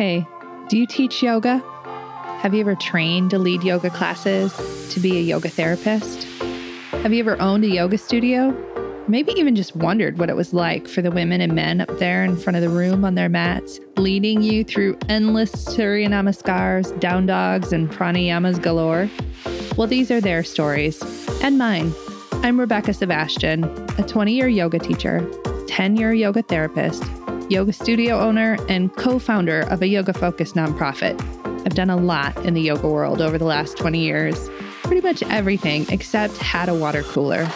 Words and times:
Hey, 0.00 0.26
do 0.70 0.78
you 0.78 0.86
teach 0.86 1.22
yoga? 1.22 1.58
Have 2.40 2.54
you 2.54 2.60
ever 2.60 2.74
trained 2.74 3.28
to 3.32 3.38
lead 3.38 3.62
yoga 3.62 3.90
classes, 3.90 4.50
to 4.94 4.98
be 4.98 5.18
a 5.18 5.20
yoga 5.20 5.50
therapist? 5.50 6.24
Have 7.02 7.12
you 7.12 7.20
ever 7.20 7.38
owned 7.38 7.64
a 7.64 7.68
yoga 7.68 7.98
studio? 7.98 8.56
Maybe 9.08 9.32
even 9.32 9.54
just 9.54 9.76
wondered 9.76 10.18
what 10.18 10.30
it 10.30 10.36
was 10.36 10.54
like 10.54 10.88
for 10.88 11.02
the 11.02 11.10
women 11.10 11.42
and 11.42 11.54
men 11.54 11.82
up 11.82 11.98
there 11.98 12.24
in 12.24 12.34
front 12.38 12.56
of 12.56 12.62
the 12.62 12.70
room 12.70 13.04
on 13.04 13.14
their 13.14 13.28
mats, 13.28 13.78
leading 13.98 14.40
you 14.40 14.64
through 14.64 14.96
endless 15.10 15.52
Surya 15.52 16.08
Namaskars, 16.08 16.98
down 16.98 17.26
dogs, 17.26 17.70
and 17.70 17.90
pranayamas 17.90 18.58
galore? 18.62 19.06
Well, 19.76 19.86
these 19.86 20.10
are 20.10 20.22
their 20.22 20.42
stories 20.44 21.02
and 21.42 21.58
mine. 21.58 21.92
I'm 22.42 22.58
Rebecca 22.58 22.94
Sebastian, 22.94 23.64
a 23.98 24.02
20 24.02 24.32
year 24.32 24.48
yoga 24.48 24.78
teacher, 24.78 25.30
10 25.66 25.96
year 25.96 26.14
yoga 26.14 26.40
therapist, 26.40 27.04
yoga 27.50 27.72
studio 27.72 28.20
owner, 28.20 28.56
and 28.68 28.94
co 28.96 29.18
founder 29.18 29.62
of 29.62 29.82
a 29.82 29.88
yoga 29.88 30.12
focused 30.12 30.54
nonprofit. 30.54 31.20
I've 31.66 31.74
done 31.74 31.90
a 31.90 31.96
lot 31.96 32.36
in 32.44 32.54
the 32.54 32.60
yoga 32.60 32.88
world 32.88 33.20
over 33.20 33.36
the 33.36 33.44
last 33.44 33.76
20 33.76 33.98
years, 33.98 34.48
pretty 34.84 35.02
much 35.02 35.22
everything 35.24 35.84
except 35.90 36.36
had 36.38 36.68
a 36.68 36.74
water 36.74 37.02
cooler. 37.02 37.48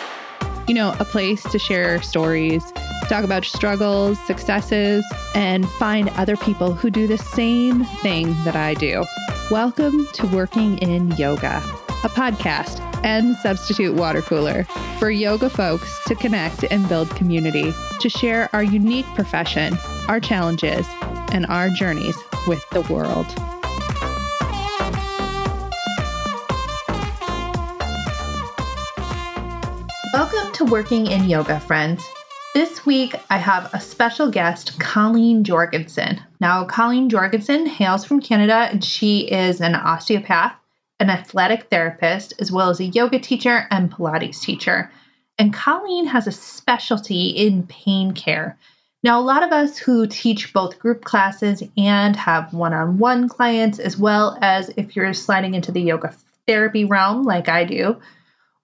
You 0.66 0.74
know, 0.74 0.94
a 0.98 1.04
place 1.04 1.42
to 1.44 1.58
share 1.58 2.02
stories, 2.02 2.64
talk 3.08 3.24
about 3.24 3.44
struggles, 3.44 4.18
successes, 4.26 5.04
and 5.34 5.68
find 5.68 6.08
other 6.10 6.36
people 6.36 6.74
who 6.74 6.90
do 6.90 7.06
the 7.06 7.18
same 7.18 7.84
thing 7.84 8.34
that 8.44 8.56
I 8.56 8.74
do. 8.74 9.04
Welcome 9.50 10.08
to 10.14 10.26
Working 10.26 10.78
in 10.78 11.12
Yoga, 11.12 11.58
a 12.02 12.08
podcast 12.08 12.83
and 13.04 13.36
substitute 13.36 13.94
water 13.94 14.22
cooler 14.22 14.64
for 14.98 15.10
yoga 15.10 15.50
folks 15.50 16.02
to 16.06 16.14
connect 16.14 16.64
and 16.64 16.88
build 16.88 17.08
community, 17.10 17.72
to 18.00 18.08
share 18.08 18.48
our 18.54 18.62
unique 18.62 19.06
profession, 19.14 19.76
our 20.08 20.18
challenges, 20.18 20.86
and 21.32 21.44
our 21.46 21.68
journeys 21.68 22.16
with 22.48 22.64
the 22.70 22.80
world. 22.92 23.26
Welcome 30.14 30.52
to 30.54 30.64
Working 30.64 31.06
in 31.08 31.28
Yoga, 31.28 31.60
friends. 31.60 32.02
This 32.54 32.86
week, 32.86 33.16
I 33.30 33.36
have 33.36 33.68
a 33.74 33.80
special 33.80 34.30
guest, 34.30 34.78
Colleen 34.78 35.42
Jorgensen. 35.44 36.22
Now, 36.40 36.64
Colleen 36.64 37.10
Jorgensen 37.10 37.66
hails 37.66 38.04
from 38.04 38.20
Canada 38.20 38.68
and 38.70 38.82
she 38.82 39.28
is 39.28 39.60
an 39.60 39.74
osteopath 39.74 40.54
an 41.04 41.10
athletic 41.10 41.64
therapist, 41.64 42.32
as 42.40 42.50
well 42.50 42.70
as 42.70 42.80
a 42.80 42.84
yoga 42.84 43.18
teacher 43.18 43.66
and 43.70 43.92
Pilates 43.92 44.40
teacher. 44.40 44.90
And 45.38 45.52
Colleen 45.52 46.06
has 46.06 46.26
a 46.26 46.32
specialty 46.32 47.28
in 47.28 47.66
pain 47.66 48.12
care. 48.12 48.58
Now, 49.02 49.20
a 49.20 49.22
lot 49.22 49.42
of 49.42 49.52
us 49.52 49.76
who 49.76 50.06
teach 50.06 50.54
both 50.54 50.78
group 50.78 51.04
classes 51.04 51.62
and 51.76 52.16
have 52.16 52.54
one 52.54 52.72
on 52.72 52.96
one 52.96 53.28
clients, 53.28 53.78
as 53.78 53.98
well 53.98 54.38
as 54.40 54.70
if 54.78 54.96
you're 54.96 55.12
sliding 55.12 55.52
into 55.52 55.72
the 55.72 55.82
yoga 55.82 56.14
therapy 56.46 56.86
realm 56.86 57.24
like 57.24 57.50
I 57.50 57.64
do, 57.64 58.00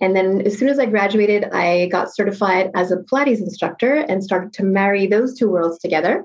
And 0.00 0.16
then, 0.16 0.42
as 0.42 0.58
soon 0.58 0.68
as 0.68 0.80
I 0.80 0.86
graduated, 0.86 1.44
I 1.52 1.86
got 1.86 2.12
certified 2.12 2.72
as 2.74 2.90
a 2.90 2.96
Pilates 2.96 3.38
instructor 3.38 3.94
and 3.94 4.24
started 4.24 4.52
to 4.54 4.64
marry 4.64 5.06
those 5.06 5.38
two 5.38 5.48
worlds 5.48 5.78
together 5.78 6.24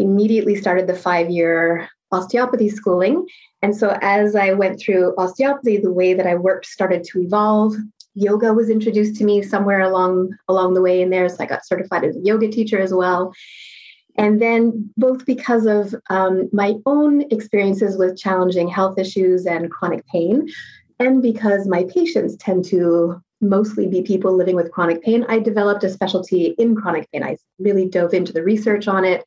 immediately 0.00 0.56
started 0.56 0.86
the 0.86 0.94
five 0.94 1.30
year 1.30 1.88
osteopathy 2.12 2.68
schooling. 2.68 3.26
And 3.62 3.76
so 3.76 3.96
as 4.02 4.34
I 4.34 4.52
went 4.52 4.80
through 4.80 5.14
osteopathy, 5.16 5.76
the 5.76 5.92
way 5.92 6.14
that 6.14 6.26
I 6.26 6.34
worked 6.34 6.66
started 6.66 7.04
to 7.04 7.20
evolve. 7.20 7.74
Yoga 8.14 8.52
was 8.52 8.70
introduced 8.70 9.14
to 9.16 9.24
me 9.24 9.40
somewhere 9.42 9.80
along 9.80 10.36
along 10.48 10.74
the 10.74 10.82
way 10.82 11.00
in 11.00 11.10
there. 11.10 11.28
So 11.28 11.36
I 11.40 11.46
got 11.46 11.66
certified 11.66 12.04
as 12.04 12.16
a 12.16 12.20
yoga 12.20 12.48
teacher 12.48 12.80
as 12.80 12.92
well. 12.92 13.32
And 14.16 14.42
then 14.42 14.90
both 14.96 15.24
because 15.24 15.66
of 15.66 15.94
um, 16.10 16.48
my 16.52 16.74
own 16.84 17.22
experiences 17.30 17.96
with 17.96 18.18
challenging 18.18 18.68
health 18.68 18.98
issues 18.98 19.46
and 19.46 19.70
chronic 19.70 20.04
pain, 20.08 20.48
and 20.98 21.22
because 21.22 21.68
my 21.68 21.84
patients 21.84 22.36
tend 22.36 22.64
to 22.66 23.22
mostly 23.40 23.86
be 23.86 24.02
people 24.02 24.36
living 24.36 24.56
with 24.56 24.72
chronic 24.72 25.02
pain, 25.02 25.24
I 25.28 25.38
developed 25.38 25.84
a 25.84 25.90
specialty 25.90 26.54
in 26.58 26.76
chronic 26.76 27.10
pain. 27.10 27.22
I 27.22 27.36
really 27.58 27.88
dove 27.88 28.14
into 28.14 28.32
the 28.32 28.42
research 28.42 28.88
on 28.88 29.04
it, 29.04 29.24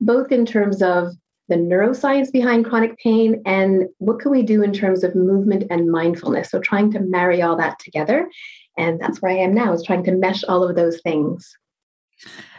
both 0.00 0.32
in 0.32 0.46
terms 0.46 0.82
of 0.82 1.12
the 1.48 1.56
neuroscience 1.56 2.30
behind 2.32 2.64
chronic 2.64 2.96
pain 2.98 3.42
and 3.44 3.88
what 3.98 4.20
can 4.20 4.30
we 4.30 4.42
do 4.42 4.62
in 4.62 4.72
terms 4.72 5.02
of 5.02 5.14
movement 5.14 5.64
and 5.68 5.90
mindfulness. 5.90 6.50
So 6.50 6.60
trying 6.60 6.92
to 6.92 7.00
marry 7.00 7.42
all 7.42 7.56
that 7.56 7.78
together. 7.80 8.30
And 8.78 9.00
that's 9.00 9.20
where 9.20 9.32
I 9.32 9.38
am 9.38 9.52
now, 9.52 9.72
is 9.72 9.82
trying 9.82 10.04
to 10.04 10.12
mesh 10.12 10.44
all 10.44 10.62
of 10.62 10.76
those 10.76 11.00
things. 11.02 11.56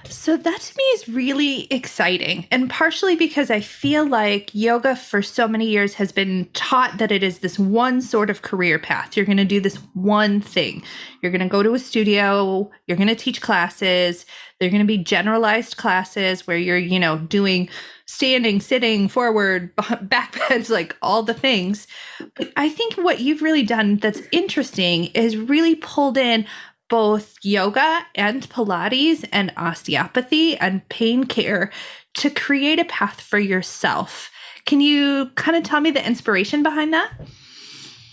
So 0.06 0.36
that 0.36 0.62
to 0.62 0.74
me 0.78 0.84
is 0.84 1.08
really 1.08 1.68
exciting. 1.72 2.48
And 2.52 2.70
partially 2.70 3.16
because 3.16 3.52
I 3.52 3.62
feel 3.62 4.06
like 4.06 4.54
yoga 4.54 4.96
for 4.96 5.22
so 5.22 5.48
many 5.48 5.68
years 5.68 5.94
has 5.96 6.12
been 6.12 6.50
taught 6.54 6.98
that 6.98 7.12
it 7.12 7.24
is 7.24 7.40
this 7.40 7.60
one 7.60 8.02
sort 8.02 8.30
of 8.30 8.42
career 8.42 8.80
path. 8.80 9.16
You're 9.16 9.26
going 9.26 9.38
to 9.38 9.46
do 9.46 9.62
this 9.62 9.76
one 9.94 10.42
thing. 10.42 10.84
You're 11.22 11.32
going 11.32 11.42
to 11.42 11.48
go 11.48 11.64
to 11.64 11.74
a 11.74 11.80
studio, 11.80 12.70
you're 12.88 12.98
going 12.98 13.08
to 13.10 13.16
teach 13.16 13.42
classes. 13.42 14.26
They're 14.60 14.70
going 14.70 14.82
to 14.82 14.88
be 14.88 15.00
generalized 15.00 15.78
classes 15.78 16.46
where 16.46 16.58
you're, 16.58 16.78
you 16.78 17.00
know, 17.00 17.18
doing 17.18 17.68
standing, 18.06 18.60
sitting, 18.60 19.08
forward, 19.08 19.72
back 20.02 20.38
bends, 20.50 20.70
like 20.70 20.96
all 21.02 21.24
the 21.24 21.34
things. 21.34 21.88
But 22.36 22.52
I 22.56 22.70
think 22.70 22.94
what 22.96 23.22
you've 23.22 23.42
really 23.42 23.64
done 23.64 23.98
that's 23.98 24.22
interesting 24.32 25.06
is 25.16 25.36
really 25.36 25.76
pulled 25.76 26.18
in 26.18 26.46
both 26.92 27.38
yoga 27.42 28.06
and 28.16 28.50
Pilates 28.50 29.28
and 29.32 29.54
osteopathy 29.56 30.58
and 30.58 30.88
pain 30.90 31.24
care 31.24 31.72
to 32.16 32.30
create 32.30 32.80
a 32.80 32.86
path 32.86 33.22
for 33.22 33.40
yourself. 33.40 34.30
Can 34.66 34.82
you 34.82 35.32
kind 35.36 35.56
of 35.56 35.64
tell 35.64 35.80
me 35.80 35.92
the 35.92 36.06
inspiration 36.06 36.62
behind 36.64 36.94
that? 36.94 37.14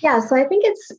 Yeah, 0.01 0.21
so 0.21 0.37
I 0.37 0.45
think 0.45 0.65
it's 0.65 0.93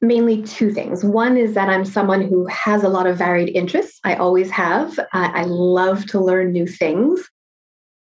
mainly 0.00 0.42
two 0.42 0.72
things. 0.72 1.04
One 1.04 1.36
is 1.36 1.54
that 1.54 1.68
I'm 1.68 1.84
someone 1.84 2.22
who 2.22 2.46
has 2.46 2.82
a 2.82 2.88
lot 2.88 3.06
of 3.06 3.18
varied 3.18 3.50
interests. 3.50 4.00
I 4.02 4.16
always 4.16 4.50
have. 4.50 4.98
I 5.12 5.44
love 5.44 6.06
to 6.06 6.18
learn 6.18 6.50
new 6.50 6.66
things. 6.66 7.22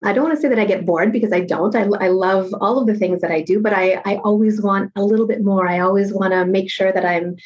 I 0.04 0.12
don't 0.12 0.26
want 0.26 0.36
to 0.36 0.42
say 0.42 0.50
that 0.50 0.60
I 0.60 0.66
get 0.66 0.86
bored 0.86 1.14
because 1.14 1.32
I 1.32 1.40
don't. 1.40 1.74
I, 1.74 1.84
I 2.02 2.10
love 2.10 2.54
all 2.60 2.80
of 2.80 2.86
the 2.86 2.96
things 2.96 3.22
that 3.22 3.32
I 3.32 3.42
do, 3.42 3.62
but 3.62 3.72
I, 3.72 4.02
I 4.04 4.18
always 4.18 4.62
want 4.62 4.92
a 4.98 5.06
little 5.06 5.26
bit 5.26 5.42
more. 5.42 5.70
I 5.70 5.80
always 5.80 6.14
want 6.14 6.34
to 6.34 6.46
make 6.46 6.70
sure 6.70 6.92
that 6.92 7.06
I'm 7.06 7.38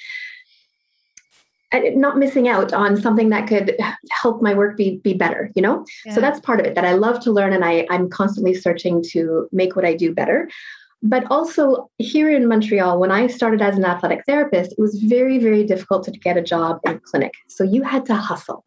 not 1.74 2.18
missing 2.18 2.48
out 2.48 2.74
on 2.74 3.00
something 3.00 3.30
that 3.30 3.48
could 3.48 3.78
help 4.12 4.42
my 4.42 4.54
work 4.54 4.76
be 4.76 4.98
be 4.98 5.14
better 5.14 5.52
you 5.56 5.62
know 5.62 5.86
yeah. 6.06 6.14
so 6.14 6.22
that's 6.22 6.40
part 6.40 6.60
of 6.60 6.66
it 6.66 6.76
that 6.76 6.86
i 6.86 6.94
love 6.94 7.20
to 7.20 7.32
learn 7.32 7.54
and 7.54 7.64
i 7.64 7.86
i'm 7.90 8.10
constantly 8.10 8.54
searching 8.54 9.04
to 9.04 9.48
make 9.52 9.76
what 9.76 9.86
i 9.86 9.94
do 9.94 10.14
better 10.14 10.50
but 11.02 11.26
also 11.30 11.90
here 11.98 12.30
in 12.30 12.48
Montreal, 12.48 13.00
when 13.00 13.12
I 13.12 13.28
started 13.28 13.62
as 13.62 13.78
an 13.78 13.86
athletic 13.86 14.26
therapist, 14.26 14.74
it 14.74 14.80
was 14.80 15.00
very, 15.00 15.38
very 15.38 15.64
difficult 15.64 16.04
to 16.04 16.12
get 16.12 16.36
a 16.36 16.42
job 16.42 16.80
in 16.86 16.96
a 16.96 17.00
clinic. 17.00 17.34
So 17.48 17.64
you 17.64 17.84
had 17.84 18.06
to 18.08 18.16
hustle. 18.16 18.66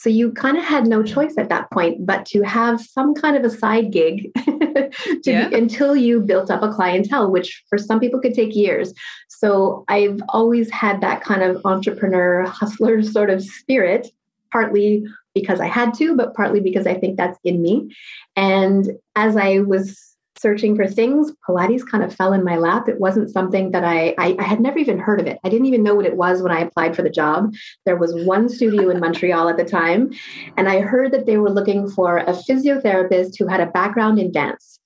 So 0.00 0.08
you 0.08 0.30
kind 0.30 0.56
of 0.56 0.62
had 0.62 0.86
no 0.86 1.02
choice 1.02 1.36
at 1.36 1.48
that 1.48 1.72
point 1.72 2.06
but 2.06 2.24
to 2.26 2.42
have 2.42 2.80
some 2.80 3.14
kind 3.14 3.36
of 3.36 3.42
a 3.42 3.50
side 3.50 3.90
gig 3.90 4.32
to 4.36 4.92
yeah. 5.24 5.48
until 5.52 5.96
you 5.96 6.20
built 6.20 6.52
up 6.52 6.62
a 6.62 6.72
clientele, 6.72 7.32
which 7.32 7.64
for 7.68 7.78
some 7.78 7.98
people 7.98 8.20
could 8.20 8.32
take 8.32 8.54
years. 8.54 8.94
So 9.26 9.84
I've 9.88 10.20
always 10.28 10.70
had 10.70 11.00
that 11.00 11.24
kind 11.24 11.42
of 11.42 11.60
entrepreneur 11.64 12.46
hustler 12.46 13.02
sort 13.16 13.28
of 13.28 13.42
spirit, 13.42 14.06
partly 14.52 15.04
because 15.34 15.58
I 15.58 15.66
had 15.66 15.94
to, 15.94 16.16
but 16.16 16.32
partly 16.32 16.60
because 16.60 16.86
I 16.86 16.94
think 16.94 17.16
that's 17.16 17.38
in 17.42 17.60
me. 17.60 17.92
And 18.36 18.92
as 19.16 19.36
I 19.36 19.60
was 19.60 20.07
searching 20.40 20.76
for 20.76 20.86
things, 20.86 21.32
Pilates 21.46 21.86
kind 21.88 22.04
of 22.04 22.14
fell 22.14 22.32
in 22.32 22.44
my 22.44 22.56
lap. 22.56 22.88
It 22.88 23.00
wasn't 23.00 23.30
something 23.30 23.72
that 23.72 23.84
I, 23.84 24.14
I, 24.18 24.36
I, 24.38 24.42
had 24.42 24.60
never 24.60 24.78
even 24.78 24.98
heard 24.98 25.20
of 25.20 25.26
it. 25.26 25.38
I 25.44 25.48
didn't 25.48 25.66
even 25.66 25.82
know 25.82 25.94
what 25.94 26.06
it 26.06 26.16
was 26.16 26.42
when 26.42 26.52
I 26.52 26.60
applied 26.60 26.94
for 26.94 27.02
the 27.02 27.10
job. 27.10 27.52
There 27.86 27.96
was 27.96 28.14
one 28.24 28.48
studio 28.48 28.90
in 28.90 29.00
Montreal 29.00 29.48
at 29.48 29.56
the 29.56 29.64
time, 29.64 30.12
and 30.56 30.68
I 30.68 30.80
heard 30.80 31.12
that 31.12 31.26
they 31.26 31.38
were 31.38 31.50
looking 31.50 31.88
for 31.90 32.18
a 32.18 32.32
physiotherapist 32.32 33.38
who 33.38 33.46
had 33.46 33.60
a 33.60 33.66
background 33.66 34.18
in 34.18 34.32
dance. 34.32 34.78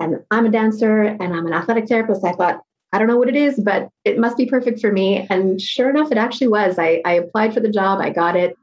And 0.00 0.20
I'm 0.30 0.46
a 0.46 0.50
dancer 0.50 1.02
and 1.02 1.34
I'm 1.34 1.46
an 1.46 1.52
athletic 1.52 1.88
therapist. 1.88 2.24
I 2.24 2.32
thought, 2.32 2.60
I 2.92 2.98
don't 2.98 3.08
know 3.08 3.16
what 3.16 3.28
it 3.28 3.36
is, 3.36 3.60
but 3.60 3.88
it 4.04 4.18
must 4.18 4.36
be 4.36 4.46
perfect 4.46 4.80
for 4.80 4.92
me. 4.92 5.26
And 5.28 5.60
sure 5.60 5.90
enough, 5.90 6.10
it 6.12 6.18
actually 6.18 6.48
was. 6.48 6.78
I, 6.78 7.02
I 7.04 7.14
applied 7.14 7.52
for 7.52 7.60
the 7.60 7.70
job, 7.70 8.00
I 8.00 8.10
got 8.10 8.36
it. 8.36 8.56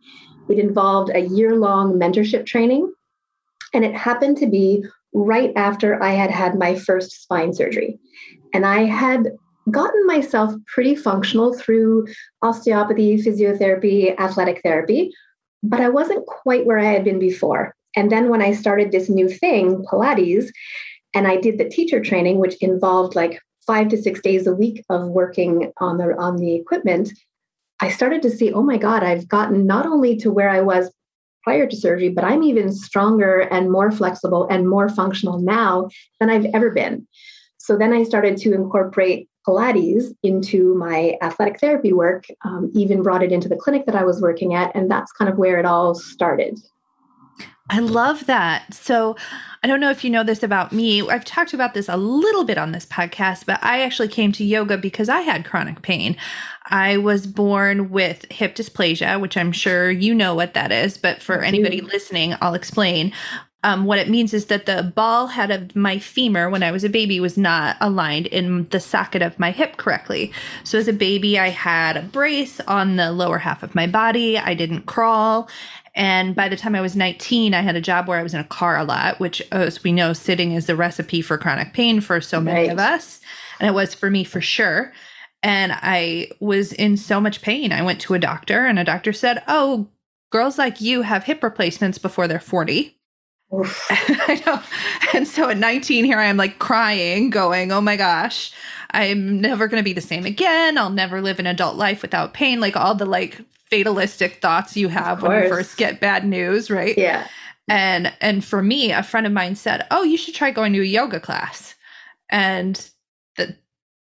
It 0.49 0.59
involved 0.59 1.11
a 1.13 1.19
year 1.19 1.55
long 1.55 1.99
mentorship 1.99 2.45
training. 2.45 2.91
And 3.73 3.83
it 3.83 3.93
happened 3.93 4.37
to 4.37 4.47
be 4.47 4.85
right 5.15 5.53
after 5.55 6.01
I 6.03 6.11
had 6.11 6.29
had 6.29 6.59
my 6.59 6.75
first 6.75 7.23
spine 7.23 7.53
surgery. 7.53 7.97
And 8.53 8.65
I 8.65 8.83
had 8.83 9.31
gotten 9.71 10.05
myself 10.05 10.53
pretty 10.67 10.95
functional 10.95 11.57
through 11.57 12.07
osteopathy, 12.41 13.17
physiotherapy, 13.17 14.17
athletic 14.19 14.61
therapy, 14.61 15.11
but 15.63 15.79
I 15.79 15.89
wasn't 15.89 16.25
quite 16.27 16.65
where 16.65 16.77
I 16.77 16.91
had 16.91 17.03
been 17.03 17.17
before. 17.17 17.73
And 17.95 18.11
then 18.11 18.29
when 18.29 18.41
I 18.41 18.51
started 18.51 18.91
this 18.91 19.09
new 19.09 19.29
thing, 19.29 19.85
Pilates, 19.89 20.49
and 21.13 21.27
I 21.27 21.37
did 21.37 21.57
the 21.57 21.69
teacher 21.69 22.01
training, 22.01 22.39
which 22.39 22.61
involved 22.61 23.15
like 23.15 23.39
five 23.65 23.87
to 23.89 23.97
six 23.97 24.19
days 24.21 24.45
a 24.45 24.53
week 24.53 24.83
of 24.89 25.07
working 25.07 25.71
on 25.79 25.97
the 25.97 26.13
on 26.19 26.35
the 26.35 26.55
equipment, 26.55 27.11
I 27.79 27.89
started 27.89 28.21
to 28.23 28.29
see, 28.29 28.51
oh 28.51 28.61
my 28.61 28.77
God, 28.77 29.03
I've 29.03 29.27
gotten 29.29 29.65
not 29.65 29.85
only 29.85 30.17
to 30.17 30.31
where 30.31 30.49
I 30.49 30.61
was 30.61 30.91
prior 31.45 31.67
to 31.67 31.75
surgery, 31.77 32.09
but 32.09 32.25
I'm 32.25 32.43
even 32.43 32.73
stronger 32.73 33.41
and 33.41 33.71
more 33.71 33.91
flexible 33.91 34.47
and 34.49 34.67
more 34.67 34.89
functional 34.89 35.39
now 35.39 35.89
than 36.19 36.29
I've 36.29 36.47
ever 36.53 36.71
been. 36.71 37.07
So 37.59 37.77
then 37.77 37.93
I 37.93 38.03
started 38.03 38.35
to 38.37 38.53
incorporate 38.53 39.29
Pilates 39.47 40.05
into 40.23 40.73
my 40.73 41.17
athletic 41.21 41.59
therapy 41.59 41.93
work, 41.93 42.25
um, 42.43 42.71
even 42.73 43.03
brought 43.03 43.21
it 43.21 43.31
into 43.31 43.47
the 43.47 43.55
clinic 43.55 43.85
that 43.85 43.95
I 43.95 44.03
was 44.03 44.21
working 44.21 44.55
at. 44.55 44.75
And 44.75 44.89
that's 44.89 45.11
kind 45.11 45.29
of 45.29 45.37
where 45.37 45.59
it 45.59 45.65
all 45.65 45.93
started. 45.93 46.59
I 47.69 47.79
love 47.79 48.27
that. 48.27 48.73
So, 48.73 49.15
I 49.65 49.67
don't 49.67 49.79
know 49.79 49.89
if 49.89 50.03
you 50.03 50.11
know 50.11 50.23
this 50.23 50.43
about 50.43 50.71
me. 50.71 51.01
I've 51.01 51.25
talked 51.25 51.51
about 51.51 51.73
this 51.73 51.89
a 51.89 51.97
little 51.97 52.43
bit 52.43 52.59
on 52.59 52.71
this 52.71 52.85
podcast, 52.85 53.47
but 53.47 53.57
I 53.63 53.81
actually 53.81 54.09
came 54.09 54.31
to 54.33 54.43
yoga 54.43 54.77
because 54.77 55.09
I 55.09 55.21
had 55.21 55.43
chronic 55.43 55.81
pain. 55.81 56.15
I 56.67 56.97
was 56.97 57.25
born 57.25 57.89
with 57.89 58.31
hip 58.31 58.53
dysplasia, 58.55 59.19
which 59.19 59.35
I'm 59.35 59.51
sure 59.51 59.89
you 59.89 60.13
know 60.13 60.35
what 60.35 60.53
that 60.53 60.71
is, 60.71 60.99
but 60.99 61.19
for 61.19 61.41
anybody 61.41 61.81
listening, 61.81 62.35
I'll 62.41 62.53
explain. 62.53 63.11
Um, 63.63 63.85
what 63.85 63.97
it 63.97 64.07
means 64.07 64.35
is 64.35 64.45
that 64.45 64.67
the 64.67 64.93
ball 64.95 65.25
head 65.25 65.49
of 65.49 65.75
my 65.75 65.97
femur 65.97 66.51
when 66.51 66.61
I 66.61 66.71
was 66.71 66.83
a 66.83 66.89
baby 66.89 67.19
was 67.19 67.35
not 67.35 67.75
aligned 67.81 68.27
in 68.27 68.69
the 68.69 68.79
socket 68.79 69.23
of 69.23 69.39
my 69.39 69.49
hip 69.49 69.77
correctly. 69.77 70.31
So, 70.63 70.77
as 70.77 70.87
a 70.87 70.93
baby, 70.93 71.39
I 71.39 71.49
had 71.49 71.97
a 71.97 72.03
brace 72.03 72.59
on 72.67 72.97
the 72.97 73.11
lower 73.11 73.39
half 73.39 73.63
of 73.63 73.73
my 73.73 73.87
body. 73.87 74.37
I 74.37 74.53
didn't 74.53 74.85
crawl. 74.85 75.49
And 75.95 76.35
by 76.35 76.49
the 76.49 76.57
time 76.57 76.75
I 76.75 76.81
was 76.81 76.95
19, 76.95 77.53
I 77.53 77.61
had 77.61 77.77
a 77.77 77.81
job 77.81 78.07
where 78.07 78.19
I 78.19 78.23
was 78.23 78.33
in 78.33 78.41
a 78.41 78.45
car 78.45 78.77
a 78.77 78.83
lot, 78.83 79.19
which, 79.19 79.41
as 79.53 79.81
we 79.81 79.93
know, 79.93 80.11
sitting 80.11 80.51
is 80.51 80.65
the 80.65 80.75
recipe 80.75 81.21
for 81.21 81.37
chronic 81.37 81.73
pain 81.73 82.01
for 82.01 82.19
so 82.19 82.41
many 82.41 82.67
right. 82.67 82.71
of 82.71 82.79
us. 82.79 83.21
And 83.59 83.67
it 83.69 83.73
was 83.73 83.93
for 83.93 84.09
me 84.09 84.25
for 84.25 84.41
sure. 84.41 84.91
And 85.41 85.71
I 85.73 86.31
was 86.41 86.73
in 86.73 86.97
so 86.97 87.21
much 87.21 87.41
pain. 87.41 87.71
I 87.71 87.81
went 87.81 88.01
to 88.01 88.13
a 88.13 88.19
doctor, 88.19 88.65
and 88.65 88.77
a 88.77 88.83
doctor 88.83 89.13
said, 89.13 89.41
Oh, 89.47 89.87
girls 90.31 90.57
like 90.57 90.81
you 90.81 91.03
have 91.03 91.23
hip 91.23 91.41
replacements 91.41 91.97
before 91.97 92.27
they're 92.27 92.39
40. 92.39 92.97
I 93.89 94.41
know. 94.45 94.61
And 95.13 95.27
so 95.27 95.49
at 95.49 95.57
19, 95.57 96.03
here 96.03 96.17
I 96.17 96.25
am 96.25 96.35
like 96.35 96.59
crying, 96.59 97.29
going, 97.29 97.71
Oh 97.71 97.79
my 97.79 97.95
gosh, 97.95 98.51
I'm 98.91 99.39
never 99.39 99.67
going 99.67 99.79
to 99.79 99.85
be 99.85 99.93
the 99.93 100.01
same 100.01 100.25
again. 100.25 100.77
I'll 100.77 100.89
never 100.89 101.21
live 101.21 101.39
an 101.39 101.47
adult 101.47 101.77
life 101.77 102.01
without 102.01 102.33
pain. 102.33 102.59
Like 102.59 102.75
all 102.75 102.95
the 102.95 103.05
like 103.05 103.39
fatalistic 103.75 104.41
thoughts 104.41 104.77
you 104.77 104.87
have 104.87 105.21
when 105.21 105.43
you 105.43 105.49
first 105.49 105.77
get 105.77 105.99
bad 105.99 106.25
news, 106.25 106.69
right? 106.69 106.97
Yeah. 106.97 107.27
And 107.67 108.13
and 108.21 108.43
for 108.43 108.61
me, 108.61 108.91
a 108.91 109.03
friend 109.03 109.25
of 109.25 109.33
mine 109.33 109.55
said, 109.55 109.85
"Oh, 109.91 110.03
you 110.03 110.17
should 110.17 110.35
try 110.35 110.51
going 110.51 110.73
to 110.73 110.81
a 110.81 110.85
yoga 110.85 111.19
class." 111.19 111.75
And 112.29 112.75
the 113.37 113.55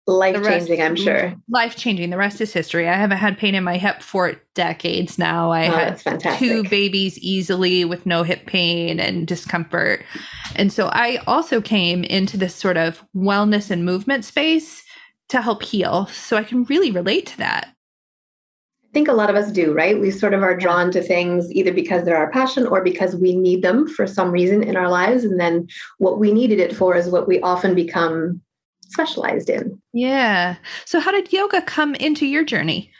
life 0.06 0.42
changing, 0.42 0.82
I'm 0.82 0.96
sure. 0.96 1.34
Life 1.48 1.76
changing. 1.76 2.10
The 2.10 2.16
rest 2.16 2.40
is 2.40 2.52
history. 2.52 2.88
I 2.88 2.94
haven't 2.94 3.18
had 3.18 3.38
pain 3.38 3.54
in 3.54 3.62
my 3.62 3.76
hip 3.76 4.02
for 4.02 4.40
decades 4.54 5.18
now. 5.18 5.50
I 5.50 5.68
oh, 5.68 5.96
had 6.06 6.38
two 6.38 6.64
babies 6.64 7.18
easily 7.18 7.84
with 7.84 8.06
no 8.06 8.22
hip 8.22 8.46
pain 8.46 8.98
and 8.98 9.26
discomfort. 9.26 10.04
And 10.56 10.72
so 10.72 10.88
I 10.88 11.18
also 11.26 11.60
came 11.60 12.04
into 12.04 12.36
this 12.36 12.54
sort 12.54 12.76
of 12.76 13.04
wellness 13.14 13.70
and 13.70 13.84
movement 13.84 14.24
space 14.24 14.82
to 15.28 15.40
help 15.40 15.62
heal. 15.62 16.06
So 16.06 16.36
I 16.36 16.44
can 16.44 16.64
really 16.64 16.90
relate 16.90 17.26
to 17.26 17.38
that 17.38 17.71
think 18.92 19.08
a 19.08 19.12
lot 19.12 19.30
of 19.30 19.36
us 19.36 19.50
do, 19.50 19.72
right? 19.72 19.98
We 19.98 20.10
sort 20.10 20.34
of 20.34 20.42
are 20.42 20.56
drawn 20.56 20.90
to 20.92 21.02
things 21.02 21.50
either 21.52 21.72
because 21.72 22.04
they're 22.04 22.16
our 22.16 22.30
passion 22.30 22.66
or 22.66 22.82
because 22.82 23.16
we 23.16 23.34
need 23.34 23.62
them 23.62 23.88
for 23.88 24.06
some 24.06 24.30
reason 24.30 24.62
in 24.62 24.76
our 24.76 24.88
lives. 24.88 25.24
And 25.24 25.40
then 25.40 25.66
what 25.98 26.18
we 26.18 26.32
needed 26.32 26.60
it 26.60 26.76
for 26.76 26.94
is 26.94 27.08
what 27.08 27.26
we 27.26 27.40
often 27.40 27.74
become 27.74 28.40
specialized 28.88 29.48
in. 29.48 29.80
Yeah. 29.92 30.56
So, 30.84 31.00
how 31.00 31.10
did 31.10 31.32
yoga 31.32 31.62
come 31.62 31.94
into 31.96 32.26
your 32.26 32.44
journey? 32.44 32.90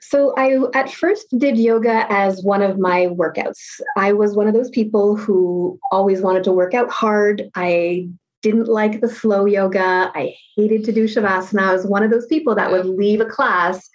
So, 0.00 0.34
I 0.36 0.58
at 0.78 0.92
first 0.92 1.26
did 1.38 1.56
yoga 1.56 2.06
as 2.10 2.42
one 2.42 2.60
of 2.60 2.78
my 2.78 3.06
workouts. 3.06 3.80
I 3.96 4.12
was 4.12 4.36
one 4.36 4.46
of 4.46 4.54
those 4.54 4.70
people 4.70 5.16
who 5.16 5.78
always 5.90 6.20
wanted 6.20 6.44
to 6.44 6.52
work 6.52 6.74
out 6.74 6.90
hard. 6.90 7.50
I 7.54 8.08
didn't 8.42 8.68
like 8.68 9.00
the 9.00 9.08
slow 9.08 9.46
yoga. 9.46 10.10
I 10.14 10.34
hated 10.56 10.84
to 10.84 10.92
do 10.92 11.04
Shavasana. 11.04 11.60
I 11.60 11.72
was 11.72 11.86
one 11.86 12.02
of 12.02 12.10
those 12.10 12.26
people 12.26 12.54
that 12.54 12.70
would 12.70 12.86
leave 12.86 13.20
a 13.20 13.26
class 13.26 13.88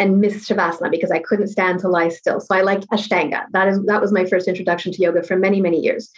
and 0.00 0.20
miss 0.20 0.48
Shavasana 0.48 0.90
because 0.90 1.12
I 1.12 1.20
couldn't 1.20 1.48
stand 1.48 1.78
to 1.80 1.88
lie 1.88 2.08
still. 2.08 2.40
So 2.40 2.54
I 2.54 2.62
liked 2.62 2.88
Ashtanga. 2.88 3.44
That 3.52 3.68
is 3.68 3.84
that 3.84 4.00
was 4.00 4.12
my 4.12 4.24
first 4.24 4.48
introduction 4.48 4.92
to 4.92 5.02
yoga 5.02 5.22
for 5.22 5.36
many 5.36 5.60
many 5.60 5.78
years. 5.78 6.10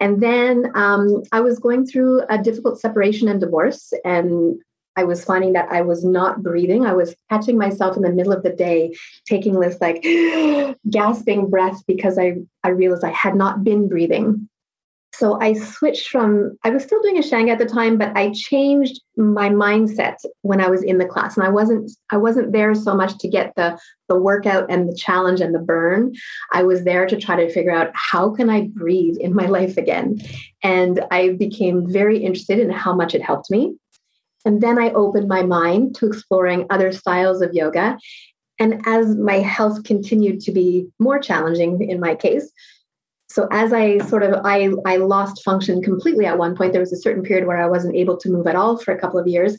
And 0.00 0.22
then 0.22 0.70
um, 0.74 1.22
I 1.32 1.40
was 1.40 1.58
going 1.58 1.86
through 1.86 2.22
a 2.28 2.38
difficult 2.42 2.78
separation 2.80 3.28
and 3.28 3.40
divorce, 3.40 3.92
and 4.04 4.56
I 4.94 5.04
was 5.04 5.24
finding 5.24 5.52
that 5.54 5.70
I 5.70 5.82
was 5.82 6.04
not 6.04 6.42
breathing. 6.42 6.86
I 6.86 6.94
was 6.94 7.14
catching 7.30 7.58
myself 7.58 7.96
in 7.96 8.02
the 8.02 8.12
middle 8.12 8.32
of 8.32 8.42
the 8.42 8.52
day, 8.52 8.94
taking 9.26 9.58
this 9.60 9.78
like 9.80 10.02
gasping 10.90 11.50
breath 11.50 11.82
because 11.86 12.18
I, 12.18 12.36
I 12.62 12.70
realized 12.70 13.04
I 13.04 13.10
had 13.10 13.34
not 13.34 13.64
been 13.64 13.88
breathing 13.88 14.48
so 15.18 15.40
I 15.40 15.54
switched 15.54 16.08
from, 16.08 16.58
I 16.62 16.70
was 16.70 16.82
still 16.82 17.00
doing 17.00 17.16
Ashtanga 17.16 17.50
at 17.50 17.58
the 17.58 17.64
time, 17.64 17.96
but 17.96 18.14
I 18.16 18.32
changed 18.34 19.00
my 19.16 19.48
mindset 19.48 20.16
when 20.42 20.60
I 20.60 20.68
was 20.68 20.82
in 20.82 20.98
the 20.98 21.06
class. 21.06 21.36
And 21.36 21.46
I 21.46 21.48
wasn't, 21.48 21.90
I 22.10 22.18
wasn't 22.18 22.52
there 22.52 22.74
so 22.74 22.94
much 22.94 23.16
to 23.18 23.28
get 23.28 23.54
the, 23.56 23.78
the 24.08 24.18
workout 24.18 24.70
and 24.70 24.88
the 24.88 24.94
challenge 24.94 25.40
and 25.40 25.54
the 25.54 25.58
burn. 25.58 26.12
I 26.52 26.64
was 26.64 26.84
there 26.84 27.06
to 27.06 27.16
try 27.16 27.36
to 27.36 27.50
figure 27.50 27.72
out 27.72 27.90
how 27.94 28.30
can 28.30 28.50
I 28.50 28.68
breathe 28.68 29.16
in 29.18 29.34
my 29.34 29.46
life 29.58 29.78
again. 29.78 30.20
And 30.62 31.04
I 31.10 31.30
became 31.30 31.90
very 31.90 32.18
interested 32.18 32.58
in 32.58 32.70
how 32.70 32.94
much 32.94 33.14
it 33.14 33.22
helped 33.22 33.50
me. 33.50 33.74
And 34.44 34.60
then 34.60 34.78
I 34.78 34.90
opened 34.90 35.28
my 35.28 35.42
mind 35.42 35.96
to 35.96 36.06
exploring 36.06 36.66
other 36.68 36.92
styles 36.92 37.40
of 37.40 37.54
yoga. 37.54 37.98
And 38.58 38.82
as 38.86 39.16
my 39.16 39.38
health 39.38 39.84
continued 39.84 40.40
to 40.42 40.52
be 40.52 40.88
more 40.98 41.18
challenging 41.18 41.88
in 41.88 42.00
my 42.00 42.14
case, 42.14 42.52
So 43.36 43.46
as 43.50 43.70
I 43.74 43.98
sort 43.98 44.22
of 44.22 44.40
I 44.46 44.70
I 44.86 44.96
lost 44.96 45.44
function 45.44 45.82
completely 45.82 46.24
at 46.24 46.38
one 46.38 46.56
point. 46.56 46.72
There 46.72 46.80
was 46.80 46.94
a 46.94 47.04
certain 47.06 47.22
period 47.22 47.46
where 47.46 47.58
I 47.58 47.68
wasn't 47.68 47.94
able 47.94 48.16
to 48.16 48.30
move 48.30 48.46
at 48.46 48.56
all 48.56 48.78
for 48.78 48.94
a 48.94 48.98
couple 48.98 49.20
of 49.20 49.26
years. 49.26 49.58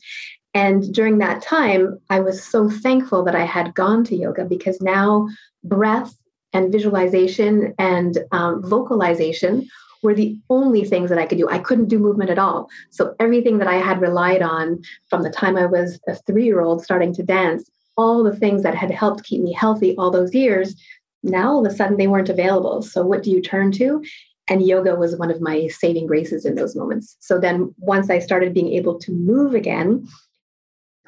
And 0.55 0.91
during 0.91 1.19
that 1.19 1.43
time, 1.43 2.00
I 2.10 2.19
was 2.22 2.43
so 2.43 2.72
thankful 2.72 3.24
that 3.25 3.36
I 3.36 3.46
had 3.46 3.75
gone 3.75 4.03
to 4.05 4.15
yoga 4.15 4.46
because 4.46 4.81
now 4.81 5.27
breath 5.63 6.12
and 6.53 6.72
visualization 6.72 7.75
and 7.77 8.17
um, 8.31 8.63
vocalization 8.63 9.67
were 10.01 10.15
the 10.15 10.36
only 10.50 10.84
things 10.84 11.12
that 11.12 11.19
I 11.19 11.27
could 11.27 11.38
do. 11.38 11.48
I 11.48 11.60
couldn't 11.60 11.89
do 11.89 12.00
movement 12.00 12.31
at 12.31 12.39
all. 12.39 12.69
So 12.89 13.13
everything 13.19 13.60
that 13.60 13.67
I 13.67 13.75
had 13.75 14.01
relied 14.01 14.41
on 14.41 14.81
from 15.07 15.22
the 15.22 15.29
time 15.29 15.55
I 15.55 15.67
was 15.67 16.00
a 16.07 16.15
three 16.15 16.46
year 16.46 16.62
old 16.62 16.84
starting 16.84 17.13
to 17.13 17.22
dance, 17.22 17.69
all 17.96 18.24
the 18.24 18.36
things 18.36 18.63
that 18.63 18.74
had 18.74 18.89
helped 18.89 19.24
keep 19.24 19.43
me 19.43 19.53
healthy 19.53 19.96
all 19.98 20.10
those 20.10 20.34
years, 20.34 20.75
now 21.24 21.51
all 21.51 21.65
of 21.65 21.71
a 21.71 21.75
sudden 21.75 21.97
they 21.97 22.07
weren't 22.07 22.29
available. 22.29 22.81
So 22.81 23.05
what 23.05 23.24
do 23.24 23.31
you 23.31 23.41
turn 23.41 23.71
to? 23.74 24.03
And 24.50 24.65
yoga 24.65 24.95
was 24.95 25.17
one 25.17 25.29
of 25.29 25.41
my 25.41 25.67
saving 25.67 26.07
graces 26.07 26.45
in 26.45 26.55
those 26.55 26.75
moments. 26.75 27.17
So 27.19 27.39
then 27.39 27.74
once 27.79 28.09
I 28.09 28.19
started 28.19 28.53
being 28.53 28.71
able 28.74 28.97
to 29.00 29.12
move 29.12 29.53
again, 29.53 30.07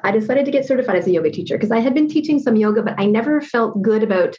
I 0.02 0.10
decided 0.10 0.44
to 0.44 0.50
get 0.50 0.66
certified 0.66 0.96
as 0.96 1.06
a 1.06 1.10
yoga 1.10 1.30
teacher 1.30 1.56
because 1.56 1.70
I 1.70 1.80
had 1.80 1.94
been 1.94 2.08
teaching 2.08 2.38
some 2.38 2.56
yoga, 2.56 2.82
but 2.82 2.98
I 2.98 3.06
never 3.06 3.40
felt 3.40 3.80
good 3.82 4.02
about 4.02 4.36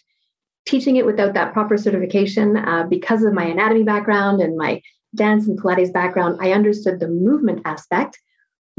teaching 0.65 0.95
it 0.95 1.05
without 1.05 1.33
that 1.33 1.53
proper 1.53 1.77
certification 1.77 2.57
uh, 2.57 2.85
because 2.87 3.23
of 3.23 3.33
my 3.33 3.45
anatomy 3.45 3.83
background 3.83 4.41
and 4.41 4.57
my 4.57 4.81
dance 5.15 5.47
and 5.47 5.59
Pilates 5.59 5.91
background. 5.91 6.37
I 6.39 6.51
understood 6.51 6.99
the 6.99 7.07
movement 7.07 7.61
aspect, 7.65 8.19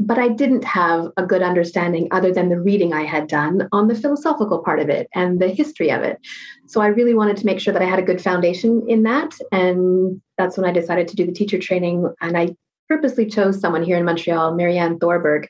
but 0.05 0.19
I 0.19 0.27
didn't 0.27 0.63
have 0.65 1.07
a 1.17 1.25
good 1.25 1.41
understanding 1.41 2.07
other 2.11 2.33
than 2.33 2.49
the 2.49 2.59
reading 2.59 2.93
I 2.93 3.03
had 3.03 3.27
done 3.27 3.67
on 3.71 3.87
the 3.87 3.95
philosophical 3.95 4.59
part 4.59 4.79
of 4.79 4.89
it 4.89 5.07
and 5.13 5.39
the 5.39 5.47
history 5.47 5.91
of 5.91 6.01
it. 6.01 6.19
So 6.67 6.81
I 6.81 6.87
really 6.87 7.13
wanted 7.13 7.37
to 7.37 7.45
make 7.45 7.59
sure 7.59 7.73
that 7.73 7.81
I 7.81 7.89
had 7.89 7.99
a 7.99 8.03
good 8.03 8.21
foundation 8.21 8.83
in 8.87 9.03
that. 9.03 9.33
And 9.51 10.21
that's 10.37 10.57
when 10.57 10.69
I 10.69 10.73
decided 10.73 11.07
to 11.07 11.15
do 11.15 11.25
the 11.25 11.31
teacher 11.31 11.57
training. 11.57 12.11
And 12.21 12.37
I 12.37 12.55
purposely 12.89 13.25
chose 13.25 13.59
someone 13.59 13.83
here 13.83 13.97
in 13.97 14.05
Montreal, 14.05 14.55
Marianne 14.55 14.99
Thorberg, 14.99 15.47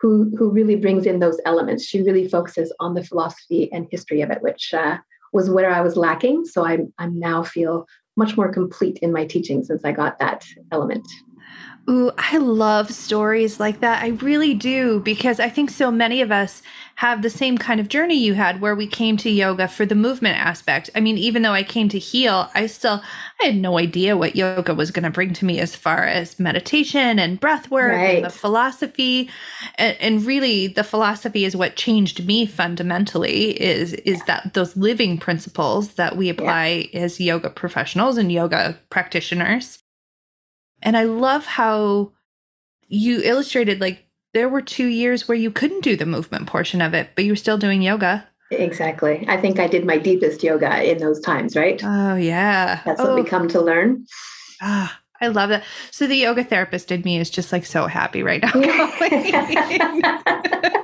who, 0.00 0.34
who 0.36 0.50
really 0.50 0.76
brings 0.76 1.06
in 1.06 1.20
those 1.20 1.40
elements. 1.44 1.84
She 1.84 2.02
really 2.02 2.28
focuses 2.28 2.74
on 2.80 2.94
the 2.94 3.04
philosophy 3.04 3.70
and 3.72 3.86
history 3.90 4.20
of 4.20 4.30
it, 4.30 4.42
which 4.42 4.74
uh, 4.74 4.98
was 5.32 5.48
where 5.48 5.70
I 5.70 5.80
was 5.80 5.96
lacking. 5.96 6.44
So 6.44 6.64
I 6.64 6.80
I 6.98 7.06
now 7.06 7.42
feel 7.42 7.86
much 8.16 8.36
more 8.36 8.52
complete 8.52 8.98
in 8.98 9.12
my 9.12 9.24
teaching 9.24 9.64
since 9.64 9.84
I 9.84 9.92
got 9.92 10.18
that 10.18 10.44
element. 10.70 11.06
Ooh, 11.90 12.12
I 12.16 12.36
love 12.36 12.92
stories 12.92 13.58
like 13.58 13.80
that. 13.80 14.04
I 14.04 14.08
really 14.08 14.54
do 14.54 15.00
because 15.00 15.40
I 15.40 15.48
think 15.48 15.68
so 15.68 15.90
many 15.90 16.20
of 16.20 16.30
us 16.30 16.62
have 16.96 17.22
the 17.22 17.30
same 17.30 17.58
kind 17.58 17.80
of 17.80 17.88
journey 17.88 18.14
you 18.14 18.34
had 18.34 18.60
where 18.60 18.76
we 18.76 18.86
came 18.86 19.16
to 19.16 19.30
yoga 19.30 19.66
for 19.66 19.84
the 19.84 19.96
movement 19.96 20.38
aspect. 20.38 20.90
I 20.94 21.00
mean, 21.00 21.18
even 21.18 21.42
though 21.42 21.52
I 21.52 21.64
came 21.64 21.88
to 21.88 21.98
heal, 21.98 22.48
I 22.54 22.68
still 22.68 23.02
I 23.40 23.46
had 23.46 23.56
no 23.56 23.78
idea 23.78 24.16
what 24.16 24.36
yoga 24.36 24.74
was 24.74 24.92
going 24.92 25.02
to 25.02 25.10
bring 25.10 25.32
to 25.34 25.44
me 25.44 25.58
as 25.58 25.74
far 25.74 26.04
as 26.04 26.38
meditation 26.38 27.18
and 27.18 27.40
breath 27.40 27.68
work 27.68 27.92
right. 27.92 28.16
and 28.16 28.26
the 28.26 28.30
philosophy. 28.30 29.28
And, 29.74 29.96
and, 30.00 30.24
really 30.24 30.68
the 30.68 30.84
philosophy 30.84 31.44
is 31.44 31.56
what 31.56 31.74
changed 31.74 32.24
me 32.24 32.46
fundamentally 32.46 33.60
is 33.60 33.94
is 33.94 34.18
yeah. 34.18 34.24
that 34.26 34.54
those 34.54 34.76
living 34.76 35.18
principles 35.18 35.94
that 35.94 36.16
we 36.16 36.28
apply 36.28 36.90
yeah. 36.92 37.00
as 37.00 37.18
yoga 37.18 37.50
professionals 37.50 38.18
and 38.18 38.30
yoga 38.30 38.78
practitioners. 38.90 39.81
And 40.82 40.96
I 40.96 41.04
love 41.04 41.46
how 41.46 42.12
you 42.88 43.20
illustrated 43.22 43.80
like 43.80 44.06
there 44.34 44.48
were 44.48 44.62
two 44.62 44.86
years 44.86 45.28
where 45.28 45.36
you 45.36 45.50
couldn't 45.50 45.82
do 45.82 45.96
the 45.96 46.06
movement 46.06 46.46
portion 46.46 46.80
of 46.80 46.94
it, 46.94 47.10
but 47.14 47.24
you 47.24 47.32
were 47.32 47.36
still 47.36 47.58
doing 47.58 47.82
yoga. 47.82 48.26
Exactly. 48.50 49.24
I 49.28 49.40
think 49.40 49.58
I 49.58 49.66
did 49.66 49.86
my 49.86 49.98
deepest 49.98 50.42
yoga 50.42 50.90
in 50.90 50.98
those 50.98 51.20
times, 51.20 51.56
right? 51.56 51.80
Oh, 51.82 52.16
yeah. 52.16 52.80
That's 52.84 53.00
what 53.00 53.14
we 53.14 53.22
oh. 53.22 53.24
come 53.24 53.48
to 53.48 53.60
learn. 53.60 54.06
Ah, 54.60 54.98
I 55.20 55.28
love 55.28 55.50
that. 55.50 55.64
So 55.90 56.06
the 56.06 56.16
yoga 56.16 56.44
therapist 56.44 56.92
in 56.92 57.02
me 57.02 57.18
is 57.18 57.30
just 57.30 57.52
like 57.52 57.64
so 57.64 57.86
happy 57.86 58.22
right 58.22 58.42
now. 58.42 58.52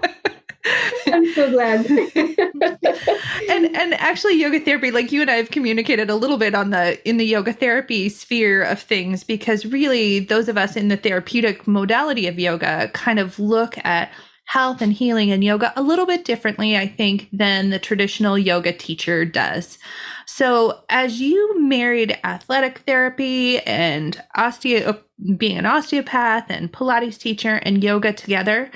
I'm 1.13 1.33
so 1.35 1.51
glad. 1.51 1.87
and 3.49 3.77
and 3.77 3.95
actually 3.95 4.35
yoga 4.35 4.61
therapy 4.61 4.91
like 4.91 5.13
you 5.13 5.21
and 5.21 5.31
I 5.31 5.35
have 5.35 5.51
communicated 5.51 6.11
a 6.11 6.15
little 6.15 6.39
bit 6.39 6.55
on 6.55 6.71
the 6.71 7.09
in 7.09 7.17
the 7.17 7.27
yoga 7.27 7.53
therapy 7.53 8.09
sphere 8.09 8.63
of 8.63 8.81
things 8.81 9.25
because 9.25 9.67
really 9.67 10.21
those 10.21 10.49
of 10.49 10.57
us 10.57 10.77
in 10.77 10.89
the 10.89 10.97
therapeutic 10.97 11.67
modality 11.67 12.27
of 12.27 12.39
yoga 12.39 12.91
kind 12.95 13.19
of 13.19 13.39
look 13.39 13.77
at 13.85 14.11
health 14.45 14.81
and 14.81 14.95
healing 14.95 15.31
and 15.31 15.45
yoga 15.45 15.73
a 15.77 15.83
little 15.83 16.07
bit 16.07 16.25
differently 16.25 16.77
I 16.77 16.87
think 16.87 17.29
than 17.33 17.71
the 17.71 17.79
traditional 17.79 18.39
yoga 18.39 18.73
teacher 18.73 19.25
does. 19.25 19.79
So 20.27 20.81
as 20.89 21.21
you 21.21 21.61
married 21.61 22.19
athletic 22.25 22.79
therapy 22.81 23.61
and 23.61 24.23
osteo 24.37 24.99
being 25.37 25.59
an 25.59 25.67
osteopath 25.67 26.47
and 26.49 26.73
pilates 26.73 27.19
teacher 27.19 27.57
and 27.57 27.83
yoga 27.83 28.13
together, 28.13 28.71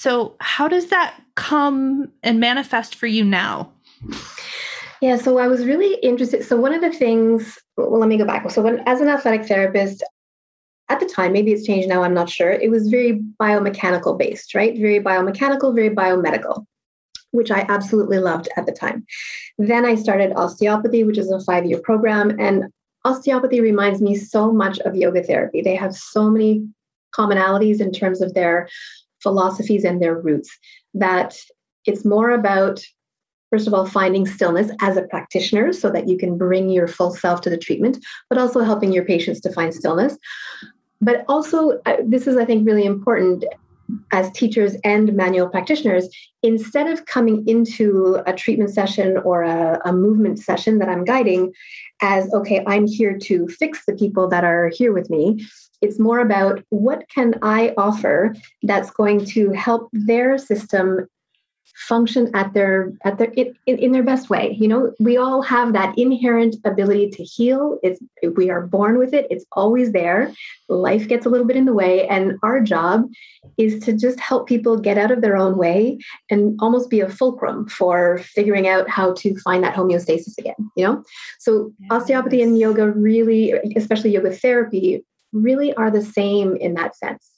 so, 0.00 0.34
how 0.40 0.66
does 0.66 0.86
that 0.86 1.14
come 1.34 2.10
and 2.22 2.40
manifest 2.40 2.94
for 2.94 3.06
you 3.06 3.22
now? 3.22 3.70
Yeah, 5.02 5.16
so 5.16 5.36
I 5.36 5.46
was 5.46 5.66
really 5.66 5.96
interested. 5.96 6.42
So, 6.42 6.56
one 6.56 6.72
of 6.72 6.80
the 6.80 6.90
things, 6.90 7.58
well, 7.76 7.98
let 8.00 8.08
me 8.08 8.16
go 8.16 8.24
back. 8.24 8.50
So, 8.50 8.62
when, 8.62 8.82
as 8.88 9.02
an 9.02 9.08
athletic 9.08 9.46
therapist, 9.46 10.02
at 10.88 11.00
the 11.00 11.06
time, 11.06 11.34
maybe 11.34 11.52
it's 11.52 11.66
changed 11.66 11.86
now, 11.86 12.02
I'm 12.02 12.14
not 12.14 12.30
sure, 12.30 12.50
it 12.50 12.70
was 12.70 12.88
very 12.88 13.20
biomechanical 13.38 14.18
based, 14.18 14.54
right? 14.54 14.74
Very 14.74 15.00
biomechanical, 15.00 15.74
very 15.74 15.90
biomedical, 15.90 16.64
which 17.32 17.50
I 17.50 17.66
absolutely 17.68 18.20
loved 18.20 18.48
at 18.56 18.64
the 18.64 18.72
time. 18.72 19.04
Then 19.58 19.84
I 19.84 19.96
started 19.96 20.32
osteopathy, 20.32 21.04
which 21.04 21.18
is 21.18 21.30
a 21.30 21.40
five 21.40 21.66
year 21.66 21.78
program. 21.78 22.40
And 22.40 22.72
osteopathy 23.04 23.60
reminds 23.60 24.00
me 24.00 24.14
so 24.14 24.50
much 24.50 24.78
of 24.78 24.96
yoga 24.96 25.22
therapy. 25.22 25.60
They 25.60 25.76
have 25.76 25.94
so 25.94 26.30
many 26.30 26.66
commonalities 27.14 27.82
in 27.82 27.92
terms 27.92 28.22
of 28.22 28.32
their 28.32 28.66
philosophies 29.22 29.84
and 29.84 30.00
their 30.00 30.18
roots. 30.18 30.50
That 30.94 31.36
it's 31.86 32.04
more 32.04 32.30
about, 32.30 32.82
first 33.50 33.66
of 33.66 33.74
all, 33.74 33.86
finding 33.86 34.26
stillness 34.26 34.70
as 34.80 34.96
a 34.96 35.02
practitioner 35.02 35.72
so 35.72 35.90
that 35.90 36.08
you 36.08 36.18
can 36.18 36.36
bring 36.36 36.70
your 36.70 36.88
full 36.88 37.12
self 37.12 37.40
to 37.42 37.50
the 37.50 37.58
treatment, 37.58 37.98
but 38.28 38.38
also 38.38 38.60
helping 38.60 38.92
your 38.92 39.04
patients 39.04 39.40
to 39.40 39.52
find 39.52 39.74
stillness. 39.74 40.16
But 41.00 41.24
also, 41.28 41.80
this 42.04 42.26
is, 42.26 42.36
I 42.36 42.44
think, 42.44 42.66
really 42.66 42.84
important 42.84 43.44
as 44.12 44.30
teachers 44.32 44.76
and 44.84 45.12
manual 45.14 45.48
practitioners, 45.48 46.08
instead 46.42 46.86
of 46.86 47.06
coming 47.06 47.46
into 47.48 48.20
a 48.26 48.32
treatment 48.32 48.70
session 48.70 49.16
or 49.18 49.42
a, 49.42 49.80
a, 49.84 49.92
movement 49.92 50.38
session 50.38 50.78
that 50.78 50.88
I'm 50.88 51.04
guiding 51.04 51.52
as, 52.00 52.32
okay, 52.32 52.62
I'm 52.66 52.86
here 52.86 53.18
to 53.18 53.48
fix 53.48 53.84
the 53.86 53.94
people 53.94 54.28
that 54.28 54.44
are 54.44 54.68
here 54.68 54.92
with 54.92 55.10
me, 55.10 55.44
it's 55.80 55.98
more 55.98 56.20
about 56.20 56.62
what 56.70 57.08
can 57.08 57.34
I 57.42 57.74
offer 57.76 58.34
that's 58.62 58.90
going 58.90 59.24
to 59.26 59.50
help 59.52 59.88
their 59.92 60.38
system 60.38 61.06
function 61.76 62.30
at 62.34 62.52
their 62.52 62.92
at 63.04 63.16
their 63.18 63.32
in, 63.36 63.54
in 63.66 63.92
their 63.92 64.02
best 64.02 64.28
way 64.28 64.56
you 64.60 64.68
know? 64.68 64.92
We 65.00 65.16
all 65.16 65.42
have 65.42 65.72
that 65.72 65.96
inherent 65.96 66.56
ability 66.64 67.10
to 67.10 67.24
heal. 67.24 67.78
It's 67.82 68.00
we 68.36 68.50
are 68.50 68.66
born 68.66 68.98
with 68.98 69.14
it. 69.14 69.26
It's 69.30 69.44
always 69.52 69.92
there. 69.92 70.32
Life 70.68 71.08
gets 71.08 71.26
a 71.26 71.28
little 71.28 71.46
bit 71.46 71.56
in 71.56 71.64
the 71.64 71.72
way 71.72 72.06
and 72.08 72.38
our 72.42 72.60
job 72.60 73.08
is 73.56 73.82
to 73.84 73.92
just 73.96 74.20
help 74.20 74.46
people 74.46 74.78
get 74.78 74.98
out 74.98 75.10
of 75.10 75.22
their 75.22 75.36
own 75.36 75.56
way 75.56 75.98
and 76.30 76.58
almost 76.60 76.90
be 76.90 77.00
a 77.00 77.08
fulcrum 77.08 77.66
for 77.68 78.18
figuring 78.18 78.68
out 78.68 78.88
how 78.88 79.14
to 79.14 79.38
find 79.40 79.64
that 79.64 79.74
homeostasis 79.74 80.36
again 80.38 80.70
you 80.76 80.84
know? 80.84 81.02
So 81.38 81.72
yes. 81.78 81.90
osteopathy 81.90 82.42
and 82.42 82.58
yoga 82.58 82.90
really 82.90 83.54
especially 83.76 84.10
yoga 84.10 84.32
therapy 84.32 85.04
really 85.32 85.74
are 85.74 85.90
the 85.90 86.02
same 86.02 86.56
in 86.56 86.74
that 86.74 86.96
sense. 86.96 87.30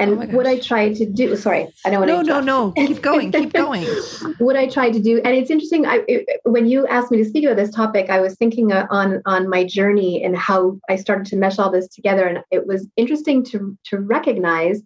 And 0.00 0.22
oh 0.22 0.36
what 0.36 0.46
I 0.46 0.60
try 0.60 0.92
to 0.92 1.04
do, 1.04 1.34
sorry, 1.34 1.68
I 1.84 1.90
don't 1.90 2.00
want 2.00 2.08
no, 2.08 2.22
to. 2.22 2.28
No, 2.28 2.40
no, 2.40 2.66
no, 2.68 2.72
keep 2.86 3.02
going, 3.02 3.32
keep 3.32 3.52
going. 3.52 3.84
what 4.38 4.56
I 4.56 4.68
try 4.68 4.90
to 4.90 5.00
do, 5.00 5.20
and 5.24 5.34
it's 5.34 5.50
interesting. 5.50 5.86
I, 5.86 6.04
it, 6.06 6.40
when 6.44 6.68
you 6.68 6.86
asked 6.86 7.10
me 7.10 7.18
to 7.18 7.24
speak 7.24 7.44
about 7.44 7.56
this 7.56 7.74
topic, 7.74 8.08
I 8.08 8.20
was 8.20 8.36
thinking 8.36 8.72
uh, 8.72 8.86
on 8.90 9.20
on 9.26 9.50
my 9.50 9.64
journey 9.64 10.22
and 10.22 10.36
how 10.36 10.78
I 10.88 10.94
started 10.94 11.26
to 11.26 11.36
mesh 11.36 11.58
all 11.58 11.72
this 11.72 11.88
together, 11.88 12.28
and 12.28 12.44
it 12.52 12.64
was 12.64 12.88
interesting 12.96 13.44
to 13.46 13.76
to 13.86 13.98
recognize 13.98 14.82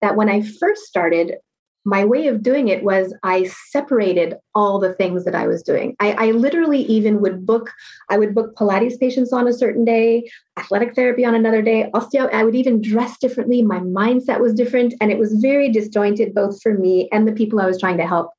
that 0.00 0.16
when 0.16 0.30
I 0.30 0.40
first 0.40 0.84
started, 0.84 1.34
my 1.84 2.04
way 2.04 2.26
of 2.26 2.42
doing 2.42 2.68
it 2.68 2.82
was 2.82 3.14
I 3.22 3.44
separated 3.68 4.34
all 4.54 4.78
the 4.78 4.92
things 4.92 5.24
that 5.24 5.34
I 5.34 5.46
was 5.46 5.62
doing. 5.62 5.96
I, 5.98 6.12
I, 6.12 6.30
literally 6.32 6.82
even 6.82 7.20
would 7.20 7.46
book, 7.46 7.70
I 8.10 8.18
would 8.18 8.34
book 8.34 8.54
Pilates 8.54 9.00
patients 9.00 9.32
on 9.32 9.48
a 9.48 9.52
certain 9.52 9.84
day, 9.84 10.28
athletic 10.58 10.94
therapy 10.94 11.24
on 11.24 11.34
another 11.34 11.62
day, 11.62 11.90
osteo. 11.94 12.32
I 12.32 12.44
would 12.44 12.54
even 12.54 12.82
dress 12.82 13.16
differently. 13.18 13.62
My 13.62 13.78
mindset 13.78 14.40
was 14.40 14.52
different. 14.52 14.94
And 15.00 15.10
it 15.10 15.18
was 15.18 15.34
very 15.34 15.70
disjointed, 15.70 16.34
both 16.34 16.60
for 16.62 16.74
me 16.74 17.08
and 17.12 17.26
the 17.26 17.32
people 17.32 17.60
I 17.60 17.66
was 17.66 17.80
trying 17.80 17.96
to 17.96 18.06
help. 18.06 18.30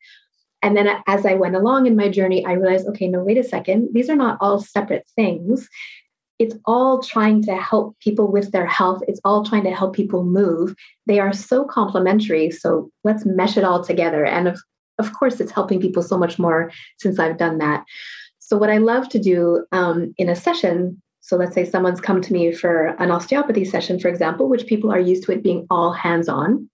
And 0.61 0.77
then 0.77 0.87
as 1.07 1.25
I 1.25 1.33
went 1.33 1.55
along 1.55 1.87
in 1.87 1.95
my 1.95 2.09
journey, 2.09 2.45
I 2.45 2.53
realized, 2.53 2.87
okay, 2.89 3.07
no, 3.07 3.23
wait 3.23 3.39
a 3.39 3.43
second. 3.43 3.89
These 3.93 4.11
are 4.11 4.15
not 4.15 4.37
all 4.39 4.59
separate 4.59 5.07
things 5.15 5.67
it's 6.41 6.55
all 6.65 7.03
trying 7.03 7.43
to 7.43 7.55
help 7.55 7.95
people 7.99 8.31
with 8.31 8.51
their 8.51 8.65
health. 8.65 9.03
It's 9.07 9.21
all 9.23 9.45
trying 9.45 9.63
to 9.65 9.75
help 9.75 9.95
people 9.95 10.23
move. 10.23 10.73
They 11.05 11.19
are 11.19 11.33
so 11.33 11.65
complementary. 11.65 12.49
So 12.49 12.89
let's 13.03 13.27
mesh 13.27 13.57
it 13.57 13.63
all 13.63 13.83
together. 13.83 14.25
And 14.25 14.47
of, 14.47 14.59
of 14.97 15.13
course, 15.13 15.39
it's 15.39 15.51
helping 15.51 15.79
people 15.79 16.01
so 16.01 16.17
much 16.17 16.39
more 16.39 16.71
since 16.97 17.19
I've 17.19 17.37
done 17.37 17.59
that. 17.59 17.83
So, 18.39 18.57
what 18.57 18.71
I 18.71 18.79
love 18.79 19.07
to 19.09 19.19
do 19.19 19.67
um, 19.71 20.15
in 20.17 20.29
a 20.29 20.35
session 20.35 20.99
So 21.19 21.37
let's 21.37 21.53
say 21.53 21.63
someone's 21.63 22.01
come 22.01 22.21
to 22.21 22.33
me 22.33 22.51
for 22.51 22.87
an 22.97 23.11
osteopathy 23.11 23.63
session, 23.63 23.99
for 23.99 24.07
example, 24.07 24.49
which 24.49 24.65
people 24.65 24.91
are 24.91 24.99
used 24.99 25.23
to 25.25 25.31
it 25.31 25.43
being 25.43 25.67
all 25.69 25.93
hands 25.93 26.27
on. 26.27 26.67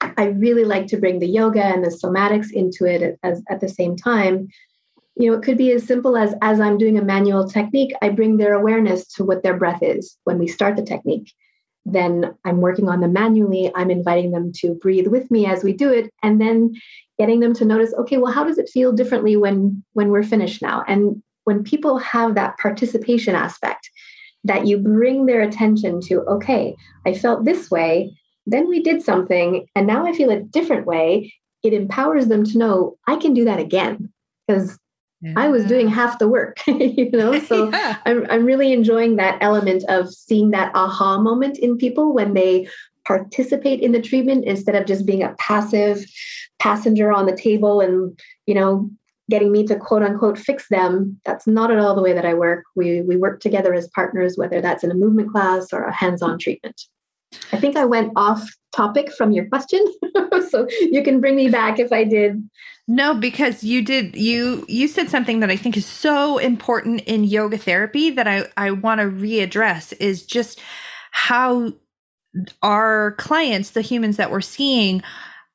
I 0.00 0.24
really 0.46 0.64
like 0.64 0.88
to 0.88 0.96
bring 0.96 1.20
the 1.20 1.28
yoga 1.28 1.64
and 1.64 1.84
the 1.84 1.90
somatics 1.90 2.48
into 2.52 2.84
it 2.84 3.16
as, 3.22 3.40
at 3.48 3.60
the 3.60 3.68
same 3.68 3.94
time. 3.94 4.48
You 5.18 5.30
know, 5.30 5.36
it 5.36 5.42
could 5.42 5.58
be 5.58 5.72
as 5.72 5.84
simple 5.84 6.16
as 6.16 6.34
as 6.42 6.60
I'm 6.60 6.78
doing 6.78 6.96
a 6.96 7.04
manual 7.04 7.48
technique, 7.48 7.92
I 8.02 8.08
bring 8.10 8.36
their 8.36 8.54
awareness 8.54 9.06
to 9.14 9.24
what 9.24 9.42
their 9.42 9.56
breath 9.56 9.82
is 9.82 10.16
when 10.24 10.38
we 10.38 10.46
start 10.46 10.76
the 10.76 10.82
technique. 10.82 11.32
Then 11.84 12.34
I'm 12.44 12.60
working 12.60 12.88
on 12.88 13.00
them 13.00 13.14
manually. 13.14 13.72
I'm 13.74 13.90
inviting 13.90 14.30
them 14.30 14.52
to 14.56 14.74
breathe 14.74 15.08
with 15.08 15.30
me 15.30 15.46
as 15.46 15.64
we 15.64 15.72
do 15.72 15.90
it, 15.90 16.12
and 16.22 16.40
then 16.40 16.74
getting 17.18 17.40
them 17.40 17.52
to 17.54 17.64
notice, 17.64 17.92
okay, 17.94 18.18
well, 18.18 18.32
how 18.32 18.44
does 18.44 18.58
it 18.58 18.68
feel 18.68 18.92
differently 18.92 19.36
when 19.36 19.82
when 19.94 20.10
we're 20.10 20.22
finished 20.22 20.62
now? 20.62 20.84
And 20.86 21.20
when 21.44 21.64
people 21.64 21.98
have 21.98 22.34
that 22.34 22.56
participation 22.58 23.34
aspect, 23.34 23.90
that 24.44 24.66
you 24.66 24.78
bring 24.78 25.26
their 25.26 25.40
attention 25.40 26.00
to, 26.02 26.20
okay, 26.22 26.76
I 27.06 27.14
felt 27.14 27.44
this 27.44 27.70
way, 27.70 28.16
then 28.46 28.68
we 28.68 28.82
did 28.82 29.02
something, 29.02 29.66
and 29.74 29.86
now 29.86 30.06
I 30.06 30.12
feel 30.12 30.30
a 30.30 30.40
different 30.40 30.86
way. 30.86 31.34
It 31.64 31.72
empowers 31.72 32.28
them 32.28 32.44
to 32.44 32.58
know 32.58 32.98
I 33.08 33.16
can 33.16 33.34
do 33.34 33.44
that 33.46 33.58
again 33.58 34.12
because 34.46 34.78
yeah. 35.20 35.34
I 35.36 35.48
was 35.48 35.64
doing 35.64 35.88
half 35.88 36.18
the 36.18 36.28
work, 36.28 36.58
you 36.66 37.10
know. 37.10 37.38
So 37.48 37.70
yeah. 37.70 37.98
I'm 38.06 38.26
I'm 38.30 38.44
really 38.44 38.72
enjoying 38.72 39.16
that 39.16 39.38
element 39.40 39.84
of 39.88 40.12
seeing 40.12 40.50
that 40.50 40.72
aha 40.74 41.20
moment 41.20 41.58
in 41.58 41.76
people 41.76 42.12
when 42.12 42.34
they 42.34 42.68
participate 43.06 43.80
in 43.80 43.92
the 43.92 44.02
treatment 44.02 44.44
instead 44.44 44.74
of 44.74 44.86
just 44.86 45.06
being 45.06 45.22
a 45.22 45.34
passive 45.38 46.04
passenger 46.58 47.10
on 47.12 47.26
the 47.26 47.36
table 47.36 47.80
and 47.80 48.18
you 48.46 48.54
know 48.54 48.90
getting 49.30 49.52
me 49.52 49.64
to 49.66 49.76
quote 49.76 50.02
unquote 50.02 50.38
fix 50.38 50.68
them 50.68 51.18
that's 51.24 51.46
not 51.46 51.70
at 51.70 51.78
all 51.78 51.94
the 51.94 52.02
way 52.02 52.12
that 52.12 52.26
i 52.26 52.34
work 52.34 52.64
we 52.74 53.00
we 53.02 53.16
work 53.16 53.40
together 53.40 53.72
as 53.72 53.88
partners 53.94 54.36
whether 54.36 54.60
that's 54.60 54.82
in 54.82 54.90
a 54.90 54.94
movement 54.94 55.30
class 55.30 55.72
or 55.72 55.84
a 55.84 55.92
hands-on 55.92 56.38
treatment 56.38 56.82
I 57.52 57.58
think 57.58 57.76
I 57.76 57.84
went 57.84 58.12
off 58.16 58.48
topic 58.78 59.12
from 59.12 59.32
your 59.32 59.44
question. 59.46 59.84
so 60.50 60.68
you 60.80 61.02
can 61.02 61.20
bring 61.20 61.34
me 61.34 61.48
back 61.48 61.80
if 61.80 61.92
I 61.92 62.04
did. 62.04 62.48
No, 62.86 63.12
because 63.12 63.64
you 63.64 63.82
did 63.82 64.14
you 64.16 64.64
you 64.68 64.86
said 64.86 65.10
something 65.10 65.40
that 65.40 65.50
I 65.50 65.56
think 65.56 65.76
is 65.76 65.84
so 65.84 66.38
important 66.38 67.00
in 67.02 67.24
yoga 67.24 67.58
therapy 67.58 68.10
that 68.10 68.28
I 68.28 68.46
I 68.56 68.70
want 68.70 69.00
to 69.00 69.08
readdress 69.08 69.92
is 70.00 70.24
just 70.24 70.60
how 71.10 71.72
our 72.62 73.12
clients, 73.18 73.70
the 73.70 73.82
humans 73.82 74.16
that 74.16 74.30
we're 74.30 74.40
seeing, 74.40 75.02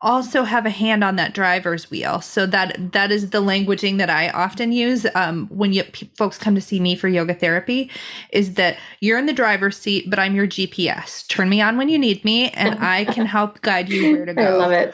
also 0.04 0.44
have 0.44 0.66
a 0.66 0.70
hand 0.70 1.04
on 1.04 1.16
that 1.16 1.34
driver's 1.34 1.90
wheel. 1.90 2.22
So 2.22 2.46
that 2.48 2.92
that 2.92 3.12
is 3.12 3.32
the 3.32 3.42
languaging 3.42 3.98
that 3.98 4.10
I 4.10 4.30
often 4.30 4.72
use 4.72 5.08
um, 5.16 5.48
when 5.48 5.74
you, 5.74 5.84
p- 5.86 6.12
folks 6.16 6.38
come 6.38 6.54
to 6.54 6.62
see 6.62 6.80
me 6.80 6.96
for 6.96 7.08
yoga 7.08 7.34
therapy. 7.34 7.90
Is 8.32 8.54
that 8.56 8.78
you're 9.00 9.18
in 9.18 9.26
the 9.26 9.34
driver's 9.34 9.78
seat, 9.78 10.10
but 10.10 10.20
I'm 10.20 10.36
your 10.36 10.48
GPS. 10.48 11.28
Turn 11.28 11.50
me 11.50 11.62
on 11.62 11.78
when 11.78 11.90
you 11.90 11.98
need 11.98 12.24
me, 12.24 12.50
and 12.52 12.78
I 12.80 13.06
can 13.06 13.26
help 13.26 13.62
guide 13.62 13.90
you 13.90 14.12
where 14.12 14.26
to 14.26 14.34
go. 14.36 14.42
I 14.42 14.50
love 14.52 14.72
it. 14.72 14.94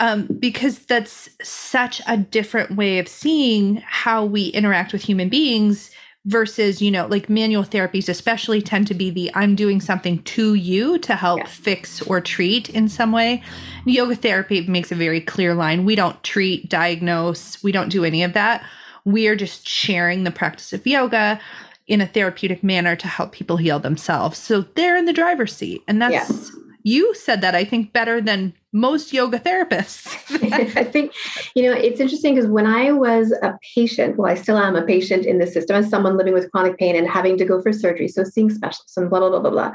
Um, 0.00 0.26
because 0.38 0.80
that's 0.80 1.28
such 1.42 2.02
a 2.08 2.16
different 2.16 2.76
way 2.76 2.98
of 2.98 3.08
seeing 3.08 3.76
how 3.76 4.24
we 4.24 4.48
interact 4.48 4.92
with 4.92 5.02
human 5.02 5.28
beings 5.28 5.90
versus 6.26 6.82
you 6.82 6.90
know 6.90 7.06
like 7.06 7.30
manual 7.30 7.62
therapies 7.62 8.08
especially 8.08 8.60
tend 8.60 8.86
to 8.86 8.94
be 8.94 9.10
the 9.10 9.30
i'm 9.34 9.54
doing 9.54 9.80
something 9.80 10.20
to 10.24 10.54
you 10.54 10.98
to 10.98 11.14
help 11.14 11.38
yeah. 11.38 11.46
fix 11.46 12.02
or 12.02 12.20
treat 12.20 12.68
in 12.70 12.88
some 12.88 13.12
way. 13.12 13.42
Yoga 13.84 14.16
therapy 14.16 14.66
makes 14.66 14.90
a 14.90 14.96
very 14.96 15.20
clear 15.20 15.54
line. 15.54 15.84
We 15.84 15.94
don't 15.94 16.20
treat 16.22 16.68
diagnose 16.68 17.62
we 17.62 17.72
don't 17.72 17.88
do 17.88 18.04
any 18.04 18.22
of 18.22 18.32
that. 18.32 18.64
We 19.04 19.28
are 19.28 19.36
just 19.36 19.68
sharing 19.68 20.24
the 20.24 20.32
practice 20.32 20.72
of 20.72 20.86
yoga 20.86 21.40
in 21.86 22.00
a 22.00 22.06
therapeutic 22.06 22.64
manner 22.64 22.96
to 22.96 23.06
help 23.06 23.30
people 23.30 23.56
heal 23.56 23.78
themselves. 23.78 24.36
So 24.38 24.62
they're 24.74 24.96
in 24.96 25.04
the 25.04 25.12
driver's 25.12 25.54
seat 25.54 25.82
and 25.86 26.02
that's 26.02 26.12
yeah 26.12 26.62
you 26.86 27.12
said 27.14 27.40
that 27.40 27.56
I 27.56 27.64
think 27.64 27.92
better 27.92 28.20
than 28.20 28.54
most 28.72 29.12
yoga 29.12 29.40
therapists. 29.40 30.06
I 30.76 30.84
think, 30.84 31.12
you 31.56 31.64
know, 31.64 31.72
it's 31.72 31.98
interesting 31.98 32.36
because 32.36 32.48
when 32.48 32.64
I 32.64 32.92
was 32.92 33.32
a 33.42 33.58
patient, 33.74 34.16
well, 34.16 34.30
I 34.30 34.36
still 34.36 34.56
am 34.56 34.76
a 34.76 34.86
patient 34.86 35.26
in 35.26 35.38
the 35.38 35.48
system 35.48 35.74
as 35.74 35.90
someone 35.90 36.16
living 36.16 36.32
with 36.32 36.48
chronic 36.52 36.78
pain 36.78 36.94
and 36.94 37.08
having 37.08 37.36
to 37.38 37.44
go 37.44 37.60
for 37.60 37.72
surgery, 37.72 38.06
so 38.06 38.22
seeing 38.22 38.50
specialists 38.50 38.96
and 38.96 39.10
blah, 39.10 39.18
blah, 39.18 39.30
blah, 39.30 39.40
blah, 39.40 39.50
blah. 39.50 39.72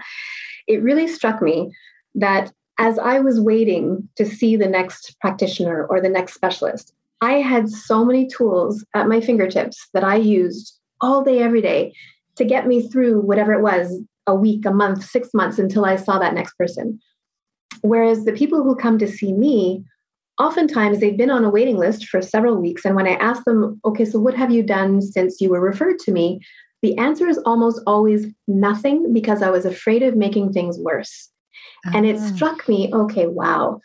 It 0.68 0.82
really 0.82 1.06
struck 1.06 1.42
me 1.42 1.76
that 2.16 2.54
as 2.78 2.98
I 2.98 3.20
was 3.20 3.42
waiting 3.42 4.08
to 4.16 4.26
see 4.26 4.56
the 4.56 4.70
next 4.70 5.20
practitioner 5.20 5.86
or 5.88 6.00
the 6.00 6.08
next 6.08 6.34
specialist, 6.34 6.94
I 7.20 7.34
had 7.34 7.70
so 7.70 8.06
many 8.06 8.26
tools 8.26 8.86
at 8.96 9.10
my 9.10 9.20
fingertips 9.20 9.90
that 9.94 10.06
I 10.06 10.16
used 10.16 10.80
all 11.02 11.26
day, 11.26 11.40
every 11.40 11.62
day 11.62 11.94
to 12.38 12.46
get 12.46 12.68
me 12.68 12.88
through 12.88 13.20
whatever 13.20 13.52
it 13.52 13.62
was 13.62 14.02
a 14.28 14.36
week, 14.36 14.66
a 14.66 14.72
month, 14.72 15.04
six 15.04 15.30
months 15.34 15.60
until 15.60 15.86
I 15.86 15.96
saw 15.96 16.20
that 16.20 16.34
next 16.34 16.54
person. 16.58 17.00
Whereas 17.82 18.26
the 18.26 18.34
people 18.34 18.64
who 18.64 18.76
come 18.76 18.98
to 19.00 19.08
see 19.08 19.34
me, 19.34 19.84
oftentimes 20.40 21.00
they've 21.00 21.18
been 21.18 21.32
on 21.32 21.44
a 21.44 21.50
waiting 21.50 21.78
list 21.78 22.08
for 22.08 22.22
several 22.22 22.58
weeks. 22.58 22.86
And 22.86 22.96
when 22.96 23.08
I 23.08 23.14
ask 23.14 23.44
them, 23.46 23.80
okay, 23.86 24.06
so 24.06 24.20
what 24.20 24.36
have 24.36 24.52
you 24.52 24.64
done 24.64 25.02
since 25.02 25.42
you 25.42 25.50
were 25.50 25.62
referred 25.62 26.00
to 26.00 26.12
me? 26.12 26.40
The 26.82 26.98
answer 26.98 27.28
is 27.28 27.38
almost 27.46 27.82
always 27.86 28.28
nothing 28.48 29.14
because 29.14 29.42
I 29.42 29.50
was 29.50 29.66
afraid 29.66 30.04
of 30.04 30.16
making 30.16 30.54
things 30.54 30.80
worse. 30.80 31.30
Uh-huh. 31.86 31.98
And 31.98 32.06
it 32.06 32.18
ah. 32.18 32.32
struck 32.34 32.68
me, 32.68 32.92
okay, 32.94 33.28
wow, 33.28 33.80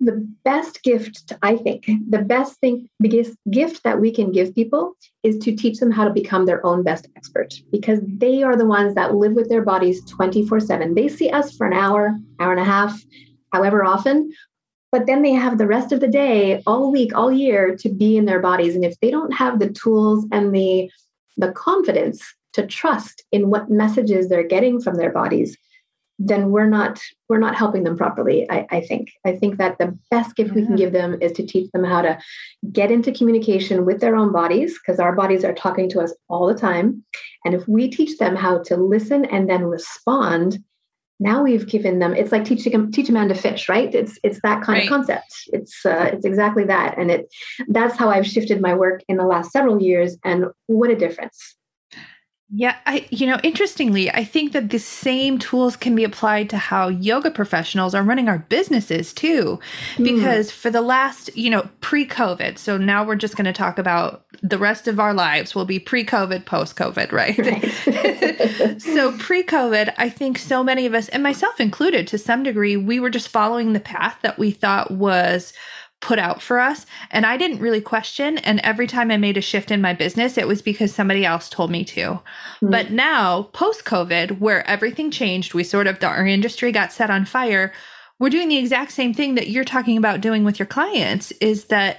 the 0.00 0.26
best 0.44 0.82
gift, 0.82 1.34
I 1.42 1.56
think, 1.56 1.88
the 2.08 2.22
best 2.22 2.58
thing, 2.60 2.88
biggest 3.00 3.36
gift 3.50 3.84
that 3.84 4.00
we 4.00 4.10
can 4.10 4.32
give 4.32 4.54
people 4.54 4.94
is 5.22 5.38
to 5.40 5.54
teach 5.54 5.78
them 5.78 5.90
how 5.90 6.04
to 6.04 6.12
become 6.12 6.46
their 6.46 6.64
own 6.64 6.82
best 6.82 7.06
expert 7.16 7.54
because 7.70 8.00
they 8.02 8.42
are 8.42 8.56
the 8.56 8.66
ones 8.66 8.94
that 8.94 9.14
live 9.14 9.32
with 9.32 9.50
their 9.50 9.62
bodies 9.62 10.02
24 10.06 10.60
7. 10.60 10.94
They 10.94 11.08
see 11.08 11.28
us 11.30 11.54
for 11.54 11.66
an 11.66 11.74
hour, 11.74 12.16
hour 12.38 12.52
and 12.52 12.60
a 12.60 12.64
half, 12.64 12.98
however 13.52 13.84
often, 13.84 14.32
but 14.90 15.06
then 15.06 15.22
they 15.22 15.32
have 15.32 15.58
the 15.58 15.66
rest 15.66 15.92
of 15.92 16.00
the 16.00 16.08
day, 16.08 16.62
all 16.66 16.90
week, 16.90 17.14
all 17.14 17.30
year 17.30 17.76
to 17.76 17.88
be 17.88 18.16
in 18.16 18.24
their 18.24 18.40
bodies. 18.40 18.74
And 18.74 18.84
if 18.84 18.98
they 19.00 19.10
don't 19.10 19.32
have 19.32 19.58
the 19.58 19.70
tools 19.70 20.26
and 20.32 20.54
the, 20.54 20.90
the 21.36 21.52
confidence 21.52 22.22
to 22.54 22.66
trust 22.66 23.22
in 23.30 23.50
what 23.50 23.70
messages 23.70 24.28
they're 24.28 24.42
getting 24.42 24.80
from 24.80 24.96
their 24.96 25.12
bodies, 25.12 25.56
then 26.22 26.50
we're 26.50 26.68
not 26.68 27.00
we're 27.30 27.38
not 27.38 27.56
helping 27.56 27.82
them 27.82 27.96
properly 27.96 28.48
I, 28.50 28.66
I, 28.70 28.80
think. 28.82 29.10
I 29.24 29.34
think 29.34 29.56
that 29.56 29.78
the 29.78 29.98
best 30.10 30.36
gift 30.36 30.50
yeah. 30.50 30.54
we 30.54 30.66
can 30.66 30.76
give 30.76 30.92
them 30.92 31.20
is 31.20 31.32
to 31.32 31.46
teach 31.46 31.70
them 31.72 31.82
how 31.82 32.02
to 32.02 32.18
get 32.70 32.90
into 32.90 33.10
communication 33.10 33.86
with 33.86 34.00
their 34.00 34.14
own 34.14 34.30
bodies 34.30 34.78
because 34.78 35.00
our 35.00 35.16
bodies 35.16 35.44
are 35.44 35.54
talking 35.54 35.88
to 35.90 36.00
us 36.00 36.14
all 36.28 36.46
the 36.46 36.54
time. 36.54 37.02
And 37.46 37.54
if 37.54 37.66
we 37.66 37.88
teach 37.88 38.18
them 38.18 38.36
how 38.36 38.62
to 38.64 38.76
listen 38.76 39.24
and 39.24 39.48
then 39.48 39.64
respond 39.64 40.62
now 41.22 41.42
we've 41.42 41.66
given 41.66 41.98
them 41.98 42.14
it's 42.14 42.32
like 42.32 42.44
teaching 42.44 42.72
them 42.72 42.90
teach 42.92 43.08
a 43.08 43.12
man 43.12 43.28
to 43.28 43.34
fish 43.34 43.68
right? 43.68 43.94
It's 43.94 44.18
it's 44.22 44.40
that 44.42 44.62
kind 44.62 44.78
right. 44.78 44.84
of 44.84 44.88
concept. 44.88 45.32
It's 45.54 45.86
uh, 45.86 46.10
it's 46.12 46.26
exactly 46.26 46.64
that. 46.64 46.98
And 46.98 47.10
it 47.10 47.32
that's 47.68 47.96
how 47.96 48.10
i've 48.10 48.26
shifted 48.26 48.60
my 48.60 48.74
work 48.74 49.02
in 49.08 49.16
the 49.16 49.26
last 49.26 49.52
several 49.52 49.80
years 49.80 50.18
and 50.24 50.46
what 50.66 50.90
a 50.90 50.96
difference 50.96 51.56
yeah, 52.52 52.76
I 52.84 53.06
you 53.10 53.26
know, 53.26 53.38
interestingly, 53.44 54.10
I 54.10 54.24
think 54.24 54.52
that 54.52 54.70
the 54.70 54.78
same 54.78 55.38
tools 55.38 55.76
can 55.76 55.94
be 55.94 56.02
applied 56.02 56.50
to 56.50 56.58
how 56.58 56.88
yoga 56.88 57.30
professionals 57.30 57.94
are 57.94 58.02
running 58.02 58.28
our 58.28 58.38
businesses 58.38 59.12
too. 59.12 59.60
Hmm. 59.96 60.02
Because 60.02 60.50
mm. 60.50 60.54
for 60.54 60.70
the 60.70 60.80
last, 60.80 61.36
you 61.36 61.48
know, 61.48 61.68
pre-COVID, 61.80 62.58
so 62.58 62.76
now 62.76 63.04
we're 63.04 63.14
just 63.14 63.36
going 63.36 63.44
to 63.44 63.52
talk 63.52 63.78
about 63.78 64.24
the 64.42 64.58
rest 64.58 64.88
of 64.88 64.98
our 64.98 65.14
lives 65.14 65.54
will 65.54 65.64
be 65.64 65.78
pre-COVID, 65.78 66.44
post-COVID, 66.44 67.12
right? 67.12 67.38
right. 67.38 68.82
so 68.82 69.16
pre-COVID, 69.18 69.94
I 69.96 70.08
think 70.08 70.36
so 70.36 70.64
many 70.64 70.86
of 70.86 70.94
us 70.94 71.08
and 71.10 71.22
myself 71.22 71.60
included 71.60 72.08
to 72.08 72.18
some 72.18 72.42
degree, 72.42 72.76
we 72.76 72.98
were 72.98 73.10
just 73.10 73.28
following 73.28 73.74
the 73.74 73.80
path 73.80 74.18
that 74.22 74.38
we 74.38 74.50
thought 74.50 74.90
was 74.90 75.52
put 76.00 76.18
out 76.18 76.40
for 76.40 76.58
us 76.58 76.86
and 77.10 77.26
I 77.26 77.36
didn't 77.36 77.60
really 77.60 77.80
question 77.80 78.38
and 78.38 78.58
every 78.60 78.86
time 78.86 79.10
I 79.10 79.18
made 79.18 79.36
a 79.36 79.42
shift 79.42 79.70
in 79.70 79.82
my 79.82 79.92
business 79.92 80.38
it 80.38 80.48
was 80.48 80.62
because 80.62 80.94
somebody 80.94 81.26
else 81.26 81.48
told 81.48 81.70
me 81.70 81.84
to. 81.84 82.00
Mm-hmm. 82.00 82.70
But 82.70 82.90
now 82.90 83.44
post 83.52 83.84
COVID 83.84 84.38
where 84.38 84.66
everything 84.66 85.10
changed, 85.10 85.52
we 85.52 85.62
sort 85.62 85.86
of 85.86 86.02
our 86.02 86.26
industry 86.26 86.72
got 86.72 86.92
set 86.92 87.10
on 87.10 87.26
fire, 87.26 87.72
we're 88.18 88.30
doing 88.30 88.48
the 88.48 88.58
exact 88.58 88.92
same 88.92 89.14
thing 89.14 89.34
that 89.34 89.48
you're 89.48 89.64
talking 89.64 89.96
about 89.96 90.20
doing 90.20 90.44
with 90.44 90.58
your 90.58 90.66
clients 90.66 91.32
is 91.32 91.64
that 91.66 91.98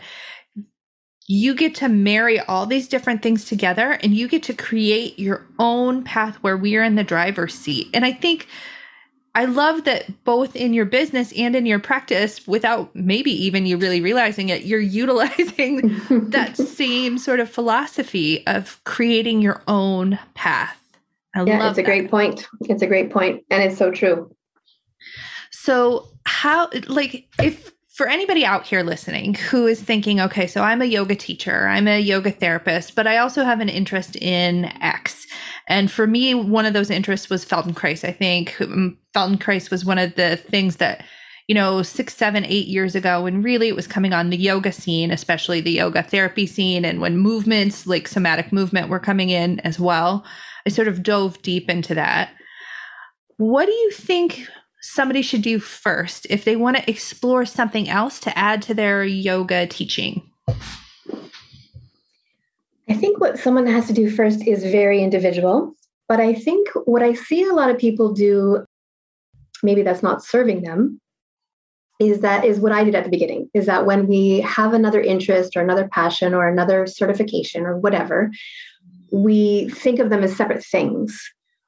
you 1.27 1.55
get 1.55 1.75
to 1.75 1.87
marry 1.87 2.39
all 2.41 2.65
these 2.65 2.87
different 2.87 3.21
things 3.23 3.45
together 3.45 3.91
and 4.03 4.15
you 4.15 4.27
get 4.27 4.43
to 4.43 4.53
create 4.53 5.17
your 5.17 5.47
own 5.59 6.03
path 6.03 6.35
where 6.37 6.57
we 6.57 6.75
are 6.75 6.83
in 6.83 6.95
the 6.95 7.03
driver's 7.03 7.53
seat. 7.53 7.87
And 7.93 8.03
I 8.03 8.11
think 8.11 8.47
I 9.33 9.45
love 9.45 9.85
that 9.85 10.23
both 10.25 10.55
in 10.55 10.73
your 10.73 10.85
business 10.85 11.31
and 11.33 11.55
in 11.55 11.65
your 11.65 11.79
practice, 11.79 12.45
without 12.47 12.93
maybe 12.93 13.31
even 13.31 13.65
you 13.65 13.77
really 13.77 14.01
realizing 14.01 14.49
it, 14.49 14.63
you're 14.63 14.79
utilizing 14.79 15.99
that 16.29 16.57
same 16.57 17.17
sort 17.17 17.39
of 17.39 17.49
philosophy 17.49 18.45
of 18.47 18.81
creating 18.83 19.41
your 19.41 19.61
own 19.67 20.19
path. 20.33 20.77
I 21.33 21.43
yeah, 21.43 21.69
it's 21.69 21.77
a 21.77 21.81
that. 21.81 21.85
great 21.85 22.11
point. 22.11 22.45
It's 22.61 22.81
a 22.81 22.87
great 22.87 23.09
point, 23.09 23.45
and 23.49 23.63
it's 23.63 23.77
so 23.77 23.89
true. 23.89 24.35
So, 25.51 26.09
how, 26.25 26.69
like, 26.87 27.27
if 27.41 27.71
for 28.01 28.07
anybody 28.07 28.43
out 28.43 28.65
here 28.65 28.81
listening 28.81 29.35
who 29.35 29.67
is 29.67 29.79
thinking, 29.79 30.19
okay, 30.19 30.47
so 30.47 30.63
I'm 30.63 30.81
a 30.81 30.85
yoga 30.85 31.13
teacher, 31.13 31.67
I'm 31.67 31.87
a 31.87 31.99
yoga 31.99 32.31
therapist, 32.31 32.95
but 32.95 33.05
I 33.05 33.17
also 33.17 33.43
have 33.43 33.59
an 33.59 33.69
interest 33.69 34.15
in 34.15 34.65
X. 34.81 35.27
And 35.67 35.91
for 35.91 36.07
me, 36.07 36.33
one 36.33 36.65
of 36.65 36.73
those 36.73 36.89
interests 36.89 37.29
was 37.29 37.45
Feldenkrais. 37.45 38.03
I 38.03 38.11
think 38.11 38.59
um, 38.59 38.97
Feldenkrais 39.15 39.69
was 39.69 39.85
one 39.85 39.99
of 39.99 40.15
the 40.15 40.35
things 40.35 40.77
that, 40.77 41.05
you 41.47 41.53
know, 41.53 41.83
six, 41.83 42.17
seven, 42.17 42.43
eight 42.43 42.65
years 42.65 42.95
ago, 42.95 43.21
when 43.21 43.43
really 43.43 43.67
it 43.67 43.75
was 43.75 43.85
coming 43.85 44.13
on 44.13 44.31
the 44.31 44.35
yoga 44.35 44.71
scene, 44.71 45.11
especially 45.11 45.61
the 45.61 45.69
yoga 45.69 46.01
therapy 46.01 46.47
scene, 46.47 46.83
and 46.83 47.01
when 47.01 47.19
movements 47.19 47.85
like 47.85 48.07
somatic 48.07 48.51
movement 48.51 48.89
were 48.89 48.99
coming 48.99 49.29
in 49.29 49.59
as 49.59 49.79
well. 49.79 50.25
I 50.65 50.71
sort 50.71 50.87
of 50.87 51.03
dove 51.03 51.39
deep 51.43 51.69
into 51.69 51.93
that. 51.93 52.31
What 53.37 53.67
do 53.67 53.71
you 53.71 53.91
think 53.91 54.47
somebody 54.81 55.21
should 55.21 55.41
do 55.41 55.59
first 55.59 56.27
if 56.29 56.43
they 56.43 56.55
want 56.55 56.77
to 56.77 56.89
explore 56.89 57.45
something 57.45 57.87
else 57.87 58.19
to 58.19 58.37
add 58.37 58.61
to 58.63 58.73
their 58.73 59.03
yoga 59.03 59.67
teaching? 59.67 60.29
I 62.89 62.93
think 62.95 63.19
what 63.19 63.39
someone 63.39 63.67
has 63.67 63.87
to 63.87 63.93
do 63.93 64.09
first 64.09 64.45
is 64.45 64.63
very 64.63 65.01
individual. 65.01 65.75
But 66.09 66.19
I 66.19 66.33
think 66.33 66.67
what 66.83 67.01
I 67.01 67.13
see 67.13 67.43
a 67.43 67.53
lot 67.53 67.69
of 67.69 67.77
people 67.77 68.11
do, 68.11 68.65
maybe 69.63 69.81
that's 69.81 70.03
not 70.03 70.23
serving 70.23 70.63
them, 70.63 70.99
is 72.01 72.19
that 72.19 72.43
is 72.43 72.59
what 72.59 72.73
I 72.73 72.83
did 72.83 72.95
at 72.95 73.05
the 73.05 73.09
beginning. 73.09 73.49
Is 73.53 73.65
that 73.67 73.85
when 73.85 74.07
we 74.07 74.41
have 74.41 74.73
another 74.73 74.99
interest 74.99 75.55
or 75.55 75.61
another 75.61 75.87
passion 75.87 76.33
or 76.33 76.49
another 76.49 76.85
certification 76.85 77.65
or 77.65 77.77
whatever, 77.77 78.29
we 79.13 79.69
think 79.69 79.99
of 79.99 80.09
them 80.09 80.23
as 80.23 80.35
separate 80.35 80.65
things. 80.65 81.17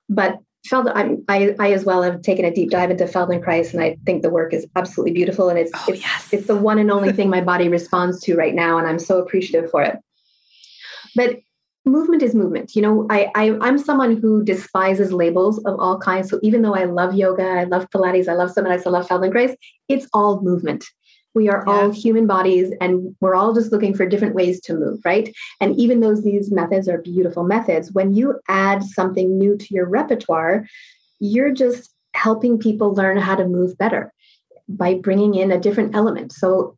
But 0.09 0.39
Feld, 0.65 0.87
I, 0.87 1.17
I, 1.27 1.55
I 1.59 1.71
as 1.73 1.83
well 1.83 2.03
have 2.03 2.21
taken 2.21 2.45
a 2.45 2.53
deep 2.53 2.69
dive 2.69 2.89
into 2.89 3.03
Feldenkrais, 3.03 3.73
and 3.73 3.83
I 3.83 3.97
think 4.05 4.21
the 4.21 4.29
work 4.29 4.53
is 4.53 4.65
absolutely 4.75 5.11
beautiful. 5.11 5.49
And 5.49 5.59
it's 5.59 5.71
oh, 5.73 5.85
it's, 5.89 6.01
yes. 6.01 6.29
it's 6.31 6.47
the 6.47 6.55
one 6.55 6.79
and 6.79 6.89
only 6.89 7.11
thing 7.11 7.29
my 7.29 7.41
body 7.41 7.67
responds 7.67 8.21
to 8.21 8.35
right 8.35 8.55
now, 8.55 8.77
and 8.77 8.87
I'm 8.87 8.99
so 8.99 9.19
appreciative 9.19 9.69
for 9.69 9.83
it. 9.83 9.97
But 11.15 11.39
movement 11.85 12.23
is 12.23 12.33
movement. 12.33 12.75
You 12.75 12.81
know, 12.81 13.07
I, 13.09 13.29
I 13.35 13.57
I'm 13.61 13.77
someone 13.77 14.17
who 14.17 14.43
despises 14.43 15.11
labels 15.11 15.59
of 15.65 15.79
all 15.79 15.99
kinds. 15.99 16.29
So 16.29 16.39
even 16.41 16.61
though 16.61 16.75
I 16.75 16.85
love 16.85 17.13
yoga, 17.13 17.43
I 17.43 17.65
love 17.65 17.89
Pilates, 17.89 18.29
I 18.29 18.33
love 18.33 18.51
Somatic, 18.51 18.87
I 18.87 18.89
love 18.89 19.07
Feldenkrais, 19.07 19.55
it's 19.89 20.07
all 20.13 20.41
movement. 20.41 20.85
We 21.35 21.49
are 21.49 21.63
yeah. 21.65 21.73
all 21.73 21.91
human 21.91 22.27
bodies 22.27 22.73
and 22.79 23.15
we're 23.19 23.35
all 23.35 23.53
just 23.53 23.71
looking 23.71 23.95
for 23.95 24.05
different 24.05 24.35
ways 24.35 24.61
to 24.61 24.73
move, 24.73 24.99
right? 25.03 25.33
And 25.59 25.75
even 25.79 25.99
though 25.99 26.15
these 26.15 26.51
methods 26.51 26.87
are 26.87 27.01
beautiful 27.01 27.43
methods, 27.43 27.91
when 27.91 28.13
you 28.13 28.39
add 28.47 28.83
something 28.83 29.37
new 29.37 29.57
to 29.57 29.67
your 29.73 29.87
repertoire, 29.87 30.67
you're 31.19 31.53
just 31.53 31.93
helping 32.13 32.59
people 32.59 32.93
learn 32.93 33.17
how 33.17 33.35
to 33.35 33.47
move 33.47 33.77
better 33.77 34.13
by 34.69 34.95
bringing 34.95 35.35
in 35.35 35.51
a 35.51 35.59
different 35.59 35.95
element. 35.95 36.31
So 36.31 36.77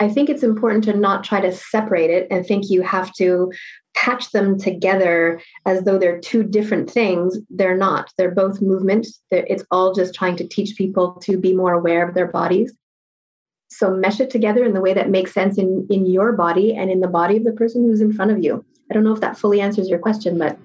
I 0.00 0.08
think 0.08 0.28
it's 0.28 0.42
important 0.42 0.84
to 0.84 0.96
not 0.96 1.22
try 1.22 1.40
to 1.40 1.52
separate 1.52 2.10
it 2.10 2.26
and 2.30 2.44
think 2.44 2.70
you 2.70 2.82
have 2.82 3.12
to 3.14 3.52
patch 3.94 4.30
them 4.30 4.58
together 4.58 5.40
as 5.64 5.84
though 5.84 5.98
they're 5.98 6.18
two 6.18 6.42
different 6.42 6.90
things. 6.90 7.38
They're 7.50 7.76
not. 7.76 8.10
They're 8.18 8.32
both 8.32 8.60
movements. 8.60 9.20
It's 9.30 9.64
all 9.70 9.94
just 9.94 10.14
trying 10.14 10.36
to 10.36 10.48
teach 10.48 10.76
people 10.76 11.12
to 11.22 11.38
be 11.38 11.54
more 11.54 11.74
aware 11.74 12.06
of 12.06 12.14
their 12.14 12.26
bodies 12.26 12.74
so 13.72 13.90
mesh 13.90 14.20
it 14.20 14.30
together 14.30 14.64
in 14.64 14.74
the 14.74 14.80
way 14.80 14.94
that 14.94 15.10
makes 15.10 15.32
sense 15.32 15.58
in, 15.58 15.86
in 15.90 16.06
your 16.06 16.32
body 16.32 16.74
and 16.74 16.90
in 16.90 17.00
the 17.00 17.08
body 17.08 17.36
of 17.36 17.44
the 17.44 17.52
person 17.52 17.84
who's 17.84 18.00
in 18.00 18.12
front 18.12 18.30
of 18.30 18.42
you. 18.42 18.64
I 18.90 18.94
don't 18.94 19.04
know 19.04 19.12
if 19.12 19.20
that 19.20 19.38
fully 19.38 19.60
answers 19.60 19.88
your 19.88 19.98
question, 19.98 20.38
but 20.38 20.58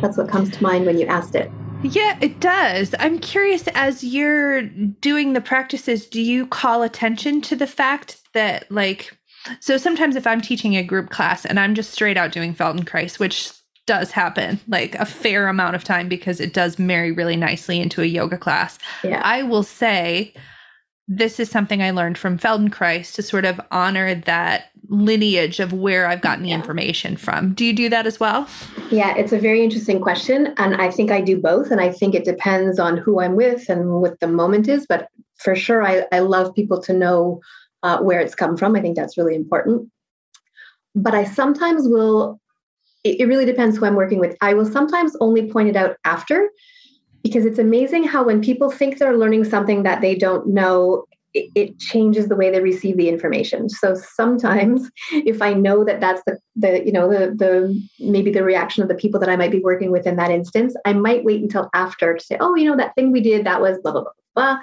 that's 0.00 0.16
what 0.16 0.28
comes 0.28 0.50
to 0.50 0.62
mind 0.62 0.86
when 0.86 0.98
you 0.98 1.06
asked 1.06 1.34
it. 1.34 1.50
Yeah, 1.82 2.16
it 2.20 2.38
does. 2.38 2.94
I'm 3.00 3.18
curious 3.18 3.66
as 3.74 4.04
you're 4.04 4.62
doing 4.62 5.32
the 5.32 5.40
practices, 5.40 6.06
do 6.06 6.20
you 6.20 6.46
call 6.46 6.82
attention 6.82 7.40
to 7.42 7.56
the 7.56 7.66
fact 7.66 8.20
that, 8.34 8.70
like, 8.70 9.18
so 9.58 9.76
sometimes 9.76 10.14
if 10.14 10.26
I'm 10.26 10.40
teaching 10.40 10.76
a 10.76 10.84
group 10.84 11.10
class 11.10 11.44
and 11.44 11.58
I'm 11.58 11.74
just 11.74 11.90
straight 11.90 12.16
out 12.16 12.30
doing 12.30 12.54
Feldenkrais, 12.54 13.18
which 13.18 13.50
does 13.86 14.12
happen 14.12 14.60
like 14.68 14.94
a 14.94 15.04
fair 15.04 15.48
amount 15.48 15.74
of 15.74 15.82
time 15.82 16.08
because 16.08 16.38
it 16.38 16.54
does 16.54 16.78
marry 16.78 17.10
really 17.10 17.34
nicely 17.34 17.80
into 17.80 18.00
a 18.00 18.06
yoga 18.06 18.38
class, 18.38 18.78
yeah. 19.02 19.20
I 19.24 19.42
will 19.42 19.64
say, 19.64 20.34
this 21.08 21.40
is 21.40 21.50
something 21.50 21.82
I 21.82 21.90
learned 21.90 22.16
from 22.16 22.38
Feldenkrais 22.38 23.14
to 23.14 23.22
sort 23.22 23.44
of 23.44 23.60
honor 23.70 24.14
that 24.14 24.70
lineage 24.88 25.58
of 25.58 25.72
where 25.72 26.06
I've 26.06 26.20
gotten 26.20 26.42
the 26.42 26.50
yeah. 26.50 26.56
information 26.56 27.16
from. 27.16 27.54
Do 27.54 27.64
you 27.64 27.72
do 27.72 27.88
that 27.88 28.06
as 28.06 28.20
well? 28.20 28.46
Yeah, 28.90 29.16
it's 29.16 29.32
a 29.32 29.38
very 29.38 29.62
interesting 29.62 30.00
question. 30.00 30.54
And 30.58 30.76
I 30.76 30.90
think 30.90 31.10
I 31.10 31.20
do 31.20 31.40
both. 31.40 31.70
And 31.70 31.80
I 31.80 31.90
think 31.90 32.14
it 32.14 32.24
depends 32.24 32.78
on 32.78 32.96
who 32.96 33.20
I'm 33.20 33.34
with 33.34 33.68
and 33.68 34.00
what 34.00 34.20
the 34.20 34.28
moment 34.28 34.68
is. 34.68 34.86
But 34.86 35.08
for 35.36 35.56
sure, 35.56 35.82
I, 35.82 36.04
I 36.12 36.20
love 36.20 36.54
people 36.54 36.80
to 36.82 36.92
know 36.92 37.40
uh, 37.82 37.98
where 37.98 38.20
it's 38.20 38.34
come 38.34 38.56
from. 38.56 38.76
I 38.76 38.80
think 38.80 38.96
that's 38.96 39.18
really 39.18 39.34
important. 39.34 39.90
But 40.94 41.14
I 41.14 41.24
sometimes 41.24 41.88
will, 41.88 42.40
it, 43.02 43.20
it 43.20 43.26
really 43.26 43.46
depends 43.46 43.76
who 43.76 43.86
I'm 43.86 43.96
working 43.96 44.20
with. 44.20 44.36
I 44.40 44.54
will 44.54 44.66
sometimes 44.66 45.16
only 45.20 45.50
point 45.50 45.68
it 45.68 45.76
out 45.76 45.96
after 46.04 46.48
because 47.22 47.44
it's 47.44 47.58
amazing 47.58 48.04
how 48.04 48.24
when 48.24 48.42
people 48.42 48.70
think 48.70 48.98
they're 48.98 49.16
learning 49.16 49.44
something 49.44 49.82
that 49.84 50.00
they 50.00 50.14
don't 50.14 50.46
know 50.48 51.06
it, 51.34 51.78
changes 51.78 52.28
the 52.28 52.36
way 52.36 52.50
they 52.50 52.60
receive 52.60 52.96
the 52.96 53.08
information. 53.08 53.68
So 53.68 53.94
sometimes 53.94 54.90
if 55.12 55.40
i 55.42 55.54
know 55.54 55.84
that 55.84 56.00
that's 56.00 56.22
the, 56.26 56.38
the 56.56 56.84
you 56.84 56.92
know 56.92 57.08
the 57.08 57.34
the 57.34 57.88
maybe 58.00 58.30
the 58.30 58.44
reaction 58.44 58.82
of 58.82 58.88
the 58.88 58.94
people 58.94 59.18
that 59.20 59.28
i 59.28 59.36
might 59.36 59.50
be 59.50 59.60
working 59.60 59.90
with 59.90 60.06
in 60.06 60.16
that 60.16 60.30
instance 60.30 60.74
i 60.84 60.92
might 60.92 61.24
wait 61.24 61.42
until 61.42 61.70
after 61.74 62.14
to 62.14 62.24
say 62.24 62.36
oh 62.40 62.54
you 62.54 62.68
know 62.68 62.76
that 62.76 62.94
thing 62.94 63.12
we 63.12 63.20
did 63.20 63.46
that 63.46 63.60
was 63.60 63.78
blah 63.82 63.92
blah 63.92 64.02
blah 64.02 64.12
blah. 64.34 64.58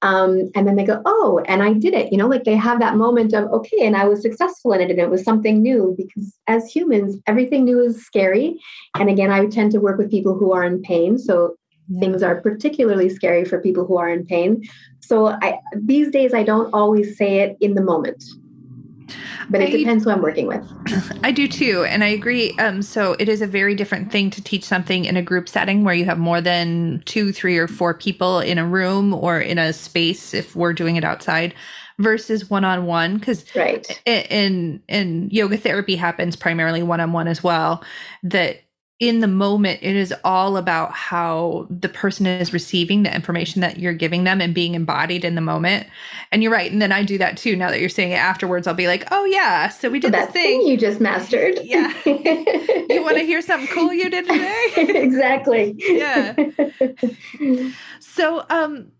Um, 0.00 0.50
and 0.54 0.66
then 0.66 0.76
they 0.76 0.84
go 0.84 1.02
oh 1.04 1.40
and 1.46 1.62
i 1.62 1.72
did 1.72 1.94
it. 1.94 2.12
You 2.12 2.18
know 2.18 2.28
like 2.28 2.44
they 2.44 2.56
have 2.56 2.80
that 2.80 2.96
moment 2.96 3.32
of 3.32 3.50
okay 3.50 3.86
and 3.86 3.96
i 3.96 4.06
was 4.06 4.22
successful 4.22 4.72
in 4.72 4.80
it 4.80 4.90
and 4.90 4.98
it 4.98 5.10
was 5.10 5.24
something 5.24 5.62
new 5.62 5.94
because 5.96 6.34
as 6.46 6.70
humans 6.70 7.16
everything 7.26 7.64
new 7.64 7.80
is 7.80 8.04
scary. 8.04 8.58
And 8.98 9.08
again 9.08 9.30
i 9.30 9.46
tend 9.46 9.72
to 9.72 9.80
work 9.80 9.98
with 9.98 10.10
people 10.10 10.36
who 10.36 10.52
are 10.52 10.64
in 10.64 10.82
pain. 10.82 11.18
So 11.18 11.56
yeah. 11.88 12.00
things 12.00 12.22
are 12.22 12.40
particularly 12.40 13.08
scary 13.08 13.44
for 13.44 13.60
people 13.60 13.86
who 13.86 13.96
are 13.96 14.08
in 14.08 14.26
pain. 14.26 14.64
So 15.00 15.28
I, 15.28 15.58
these 15.74 16.10
days, 16.10 16.34
I 16.34 16.42
don't 16.42 16.72
always 16.72 17.16
say 17.16 17.40
it 17.40 17.56
in 17.60 17.74
the 17.74 17.82
moment. 17.82 18.24
But 19.50 19.60
it 19.60 19.68
I, 19.68 19.76
depends 19.78 20.04
who 20.04 20.10
I'm 20.10 20.22
working 20.22 20.46
with. 20.46 20.64
I 21.24 21.32
do 21.32 21.48
too, 21.48 21.84
and 21.84 22.04
I 22.04 22.08
agree. 22.08 22.56
Um, 22.58 22.80
so 22.80 23.16
it 23.18 23.28
is 23.28 23.42
a 23.42 23.46
very 23.46 23.74
different 23.74 24.12
thing 24.12 24.30
to 24.30 24.42
teach 24.42 24.64
something 24.64 25.04
in 25.04 25.16
a 25.16 25.22
group 25.22 25.48
setting 25.48 25.84
where 25.84 25.94
you 25.94 26.04
have 26.04 26.18
more 26.18 26.40
than 26.40 27.02
two, 27.04 27.32
three, 27.32 27.58
or 27.58 27.66
four 27.66 27.92
people 27.92 28.38
in 28.38 28.58
a 28.58 28.66
room 28.66 29.12
or 29.12 29.40
in 29.40 29.58
a 29.58 29.72
space. 29.72 30.32
If 30.32 30.54
we're 30.54 30.72
doing 30.72 30.96
it 30.96 31.04
outside, 31.04 31.54
versus 31.98 32.50
one-on-one 32.50 33.18
because 33.18 33.44
right 33.54 34.00
in 34.06 34.82
in 34.88 35.28
yoga 35.30 35.56
therapy 35.56 35.94
happens 35.94 36.36
primarily 36.36 36.82
one-on-one 36.82 37.28
as 37.28 37.42
well 37.44 37.84
that 38.22 38.56
in 39.02 39.18
the 39.18 39.26
moment, 39.26 39.80
it 39.82 39.96
is 39.96 40.14
all 40.22 40.56
about 40.56 40.92
how 40.92 41.66
the 41.68 41.88
person 41.88 42.24
is 42.24 42.52
receiving 42.52 43.02
the 43.02 43.12
information 43.12 43.60
that 43.60 43.80
you're 43.80 43.92
giving 43.92 44.22
them 44.22 44.40
and 44.40 44.54
being 44.54 44.76
embodied 44.76 45.24
in 45.24 45.34
the 45.34 45.40
moment. 45.40 45.88
And 46.30 46.40
you're 46.40 46.52
right. 46.52 46.70
And 46.70 46.80
then 46.80 46.92
I 46.92 47.02
do 47.02 47.18
that 47.18 47.36
too. 47.36 47.56
Now 47.56 47.70
that 47.70 47.80
you're 47.80 47.88
saying 47.88 48.12
it 48.12 48.20
afterwards, 48.20 48.68
I'll 48.68 48.74
be 48.74 48.86
like, 48.86 49.08
oh, 49.10 49.24
yeah. 49.24 49.70
So 49.70 49.90
we 49.90 49.98
did 49.98 50.14
that 50.14 50.26
this 50.26 50.34
thing. 50.34 50.60
thing 50.60 50.68
you 50.68 50.76
just 50.76 51.00
mastered. 51.00 51.58
Yeah. 51.64 51.92
you 52.04 53.02
want 53.02 53.16
to 53.16 53.24
hear 53.24 53.40
something 53.40 53.66
cool 53.74 53.92
you 53.92 54.08
did 54.08 54.26
today? 54.26 54.66
exactly. 54.76 55.74
Yeah. 55.78 56.36
So, 57.98 58.44
um, 58.50 58.92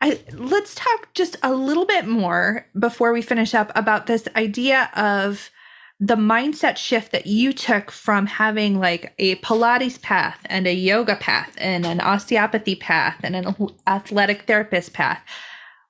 I, 0.00 0.20
let's 0.34 0.74
talk 0.74 1.14
just 1.14 1.36
a 1.42 1.52
little 1.52 1.86
bit 1.86 2.06
more 2.06 2.66
before 2.78 3.12
we 3.12 3.22
finish 3.22 3.54
up 3.54 3.72
about 3.74 4.06
this 4.06 4.28
idea 4.36 4.90
of 4.94 5.50
the 6.00 6.16
mindset 6.16 6.76
shift 6.76 7.10
that 7.12 7.26
you 7.26 7.52
took 7.52 7.90
from 7.90 8.26
having 8.26 8.78
like 8.78 9.14
a 9.18 9.36
Pilates 9.36 10.00
path 10.00 10.38
and 10.46 10.66
a 10.66 10.74
yoga 10.74 11.16
path 11.16 11.54
and 11.58 11.84
an 11.84 12.00
osteopathy 12.00 12.76
path 12.76 13.16
and 13.22 13.34
an 13.34 13.54
athletic 13.86 14.42
therapist 14.42 14.92
path. 14.92 15.20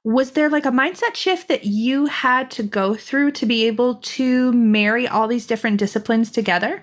Was 0.04 0.30
there 0.30 0.48
like 0.48 0.64
a 0.64 0.70
mindset 0.70 1.14
shift 1.14 1.48
that 1.48 1.64
you 1.64 2.06
had 2.06 2.50
to 2.52 2.62
go 2.62 2.94
through 2.94 3.32
to 3.32 3.44
be 3.44 3.66
able 3.66 3.96
to 3.96 4.52
marry 4.52 5.06
all 5.06 5.28
these 5.28 5.46
different 5.46 5.78
disciplines 5.78 6.30
together? 6.30 6.82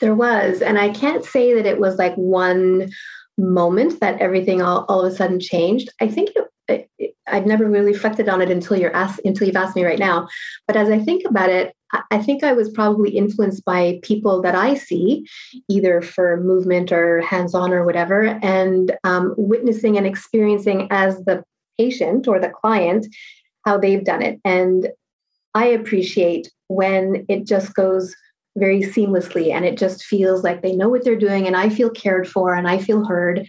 There 0.00 0.14
was. 0.14 0.60
And 0.60 0.78
I 0.78 0.90
can't 0.90 1.24
say 1.24 1.54
that 1.54 1.64
it 1.64 1.80
was 1.80 1.96
like 1.96 2.14
one 2.16 2.90
moment 3.38 4.00
that 4.00 4.20
everything 4.20 4.60
all, 4.60 4.84
all 4.88 5.06
of 5.06 5.10
a 5.10 5.16
sudden 5.16 5.40
changed. 5.40 5.88
I 6.00 6.08
think 6.08 6.30
it, 6.68 6.90
I've 7.26 7.46
never 7.46 7.68
really 7.68 7.92
reflected 7.92 8.28
on 8.28 8.42
it 8.42 8.50
until 8.50 8.76
you're 8.76 8.94
asked 8.94 9.20
until 9.24 9.46
you've 9.46 9.56
asked 9.56 9.76
me 9.76 9.84
right 9.84 9.98
now. 9.98 10.28
But 10.66 10.76
as 10.76 10.90
I 10.90 10.98
think 10.98 11.22
about 11.26 11.48
it, 11.48 11.74
I 12.10 12.18
think 12.18 12.42
I 12.42 12.52
was 12.52 12.70
probably 12.70 13.10
influenced 13.10 13.64
by 13.64 14.00
people 14.02 14.40
that 14.42 14.54
I 14.54 14.74
see, 14.74 15.26
either 15.68 16.00
for 16.00 16.40
movement 16.40 16.90
or 16.90 17.20
hands-on 17.20 17.72
or 17.72 17.84
whatever, 17.84 18.38
and 18.42 18.96
um, 19.04 19.34
witnessing 19.36 19.98
and 19.98 20.06
experiencing 20.06 20.88
as 20.90 21.18
the 21.24 21.44
patient 21.78 22.28
or 22.28 22.38
the 22.38 22.48
client 22.48 23.06
how 23.64 23.78
they've 23.78 24.04
done 24.04 24.22
it. 24.22 24.40
And 24.44 24.88
I 25.54 25.66
appreciate 25.66 26.50
when 26.68 27.26
it 27.28 27.46
just 27.46 27.74
goes 27.74 28.14
very 28.56 28.80
seamlessly 28.80 29.52
and 29.52 29.64
it 29.64 29.78
just 29.78 30.04
feels 30.04 30.42
like 30.42 30.62
they 30.62 30.74
know 30.74 30.88
what 30.88 31.04
they're 31.04 31.16
doing 31.16 31.46
and 31.46 31.56
I 31.56 31.68
feel 31.68 31.90
cared 31.90 32.28
for 32.28 32.54
and 32.54 32.68
I 32.68 32.78
feel 32.78 33.04
heard 33.04 33.48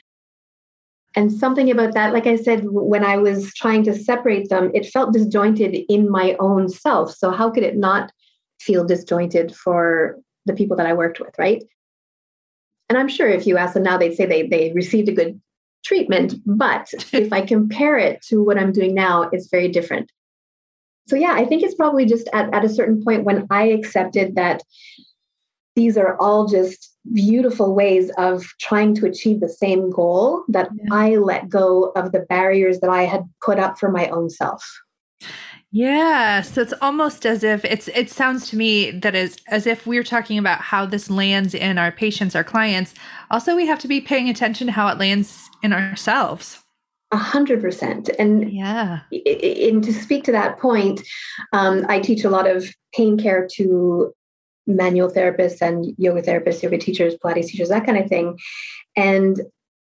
and 1.15 1.31
something 1.31 1.69
about 1.69 1.93
that, 1.93 2.13
like 2.13 2.25
I 2.25 2.35
said, 2.35 2.65
when 2.65 3.03
I 3.03 3.17
was 3.17 3.53
trying 3.53 3.83
to 3.83 3.95
separate 3.95 4.49
them, 4.49 4.71
it 4.73 4.87
felt 4.87 5.13
disjointed 5.13 5.75
in 5.87 6.09
my 6.09 6.35
own 6.39 6.69
self. 6.69 7.13
So, 7.13 7.31
how 7.31 7.51
could 7.51 7.63
it 7.63 7.77
not 7.77 8.11
feel 8.65 8.85
disjointed 8.85 9.55
for 9.55 10.17
the 10.45 10.53
people 10.53 10.77
that 10.77 10.87
I 10.87 10.93
worked 10.93 11.19
with, 11.19 11.33
right? 11.37 11.63
And 12.89 12.97
I'm 12.97 13.07
sure 13.07 13.27
if 13.27 13.47
you 13.47 13.57
ask 13.57 13.73
them 13.73 13.83
now, 13.83 13.97
they'd 13.97 14.15
say 14.15 14.25
they, 14.25 14.47
they 14.47 14.71
received 14.73 15.09
a 15.09 15.13
good 15.13 15.39
treatment. 15.83 16.35
But 16.45 16.93
if 17.13 17.31
I 17.31 17.41
compare 17.41 17.97
it 17.97 18.21
to 18.29 18.43
what 18.43 18.57
I'm 18.57 18.71
doing 18.71 18.93
now, 18.93 19.29
it's 19.31 19.49
very 19.49 19.67
different. 19.69 20.11
So, 21.07 21.15
yeah, 21.15 21.33
I 21.33 21.45
think 21.45 21.63
it's 21.63 21.75
probably 21.75 22.05
just 22.05 22.29
at, 22.33 22.53
at 22.53 22.63
a 22.63 22.69
certain 22.69 23.03
point 23.03 23.25
when 23.25 23.45
I 23.49 23.65
accepted 23.65 24.35
that 24.35 24.63
these 25.75 25.97
are 25.97 26.15
all 26.19 26.47
just 26.47 26.95
beautiful 27.11 27.73
ways 27.75 28.09
of 28.17 28.45
trying 28.61 28.95
to 28.95 29.05
achieve 29.05 29.39
the 29.39 29.49
same 29.49 29.89
goal 29.89 30.43
that 30.47 30.69
yeah. 30.73 30.93
I 30.93 31.15
let 31.15 31.49
go 31.49 31.91
of 31.95 32.11
the 32.11 32.21
barriers 32.21 32.79
that 32.79 32.89
I 32.89 33.03
had 33.03 33.23
put 33.43 33.59
up 33.59 33.77
for 33.77 33.91
my 33.91 34.07
own 34.09 34.29
self. 34.29 34.63
Yeah, 35.75 36.41
so 36.43 36.61
it's 36.61 36.73
almost 36.83 37.25
as 37.25 37.43
if 37.43 37.65
it's 37.65 37.87
it 37.87 38.11
sounds 38.11 38.47
to 38.51 38.55
me 38.55 38.91
that 38.91 39.15
is 39.15 39.37
as 39.47 39.65
if 39.65 39.87
we're 39.87 40.03
talking 40.03 40.37
about 40.37 40.61
how 40.61 40.85
this 40.85 41.09
lands 41.09 41.55
in 41.55 41.79
our 41.79 41.91
patients, 41.91 42.35
our 42.35 42.43
clients. 42.43 42.93
Also, 43.31 43.55
we 43.55 43.65
have 43.65 43.79
to 43.79 43.87
be 43.87 43.99
paying 43.99 44.29
attention 44.29 44.67
to 44.67 44.71
how 44.71 44.87
it 44.89 44.99
lands 44.99 45.49
in 45.63 45.73
ourselves. 45.73 46.63
A 47.11 47.17
hundred 47.17 47.59
percent. 47.59 48.07
And 48.19 48.53
yeah, 48.53 48.99
and 49.11 49.83
to 49.83 49.91
speak 49.91 50.23
to 50.25 50.31
that 50.31 50.59
point, 50.59 51.01
um, 51.53 51.87
I 51.89 51.99
teach 51.99 52.23
a 52.23 52.29
lot 52.29 52.47
of 52.47 52.71
pain 52.95 53.17
care 53.17 53.47
to 53.53 54.13
manual 54.67 55.09
therapists 55.09 55.59
and 55.59 55.95
yoga 55.97 56.21
therapists, 56.21 56.61
yoga 56.61 56.77
teachers, 56.77 57.15
Pilates 57.15 57.47
teachers, 57.47 57.69
that 57.69 57.87
kind 57.87 57.97
of 57.97 58.07
thing. 58.07 58.37
And 58.95 59.41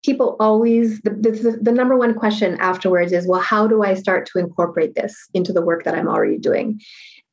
people 0.07 0.37
always, 0.39 1.01
the, 1.03 1.11
the, 1.11 1.59
the, 1.61 1.73
number 1.73 1.99
one 1.99 2.15
question 2.15 2.57
afterwards 2.61 3.13
is, 3.13 3.27
well, 3.27 3.41
how 3.41 3.67
do 3.67 3.83
I 3.83 3.95
start 3.95 4.25
to 4.27 4.39
incorporate 4.39 4.95
this 4.95 5.15
into 5.35 5.53
the 5.53 5.61
work 5.61 5.83
that 5.83 5.97
I'm 5.97 6.07
already 6.07 6.39
doing? 6.39 6.81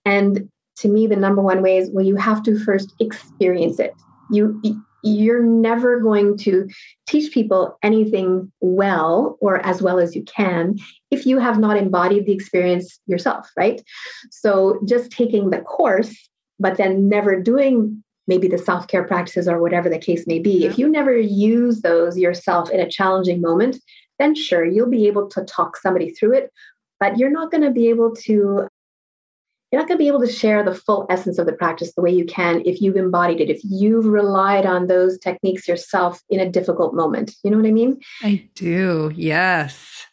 And 0.06 0.50
to 0.78 0.88
me, 0.90 1.06
the 1.06 1.16
number 1.16 1.42
one 1.42 1.62
way 1.62 1.78
is, 1.78 1.92
well, 1.94 2.04
you 2.04 2.16
have 2.16 2.42
to 2.44 2.58
first 2.58 2.92
experience 3.00 3.80
it. 3.80 3.94
You, 4.32 4.60
you're 5.04 5.44
never 5.44 6.00
going 6.00 6.36
to 6.40 6.68
teach 7.08 7.32
people 7.32 7.78
anything 7.84 8.52
well 8.60 9.38
or 9.40 9.64
as 9.64 9.84
well 9.84 10.00
as 10.00 10.16
you 10.16 10.24
can 10.24 10.80
if 11.12 11.28
you 11.28 11.38
have 11.38 11.60
not 11.60 11.78
embodied 11.78 12.26
the 12.26 12.34
experience 12.34 13.00
yourself, 13.06 13.48
right? 13.56 13.84
So 14.32 14.82
just 14.88 15.12
taking 15.12 15.52
the 15.52 15.60
course 15.60 16.16
but 16.60 16.78
then 16.78 17.10
never 17.10 17.42
doing 17.42 18.04
maybe 18.28 18.48
the 18.48 18.58
self 18.58 18.88
care 18.88 19.04
practices 19.04 19.48
or 19.48 19.60
whatever 19.60 19.90
the 19.90 20.00
case 20.00 20.26
may 20.28 20.40
be, 20.40 20.66
if 20.66 20.78
you 20.78 20.90
never 20.90 21.18
use 21.18 21.82
those 21.82 22.18
yourself 22.18 22.70
in 22.70 22.80
a 22.80 22.90
challenging 22.90 23.42
moment, 23.42 23.78
then 24.20 24.36
sure, 24.36 24.66
you'll 24.66 24.90
be 24.90 25.08
able 25.08 25.28
to 25.30 25.44
talk 25.44 25.78
somebody 25.78 26.12
through 26.12 26.34
it, 26.34 26.52
but 27.00 27.18
you're 27.18 27.32
not 27.32 27.52
going 27.52 27.64
to 27.64 27.72
be 27.72 27.90
able 27.90 28.16
to. 28.16 28.68
You're 29.72 29.82
not 29.82 29.88
going 29.88 29.98
to 29.98 30.04
be 30.04 30.08
able 30.08 30.20
to 30.20 30.32
share 30.32 30.64
the 30.64 30.76
full 30.76 31.08
essence 31.10 31.40
of 31.40 31.48
the 31.48 31.54
practice 31.54 31.96
the 31.96 32.04
way 32.04 32.12
you 32.12 32.26
can 32.26 32.62
if 32.64 32.80
you've 32.80 32.96
embodied 32.96 33.42
it, 33.42 33.50
if 33.50 33.60
you've 33.64 34.06
relied 34.06 34.68
on 34.68 34.86
those 34.86 35.18
techniques 35.18 35.68
yourself 35.68 36.22
in 36.30 36.40
a 36.40 36.48
difficult 36.48 36.94
moment. 36.94 37.34
You 37.44 37.50
know 37.50 37.58
what 37.58 37.66
I 37.66 37.72
mean? 37.72 38.00
I 38.22 38.48
do. 38.54 39.12
Yes. 39.16 40.06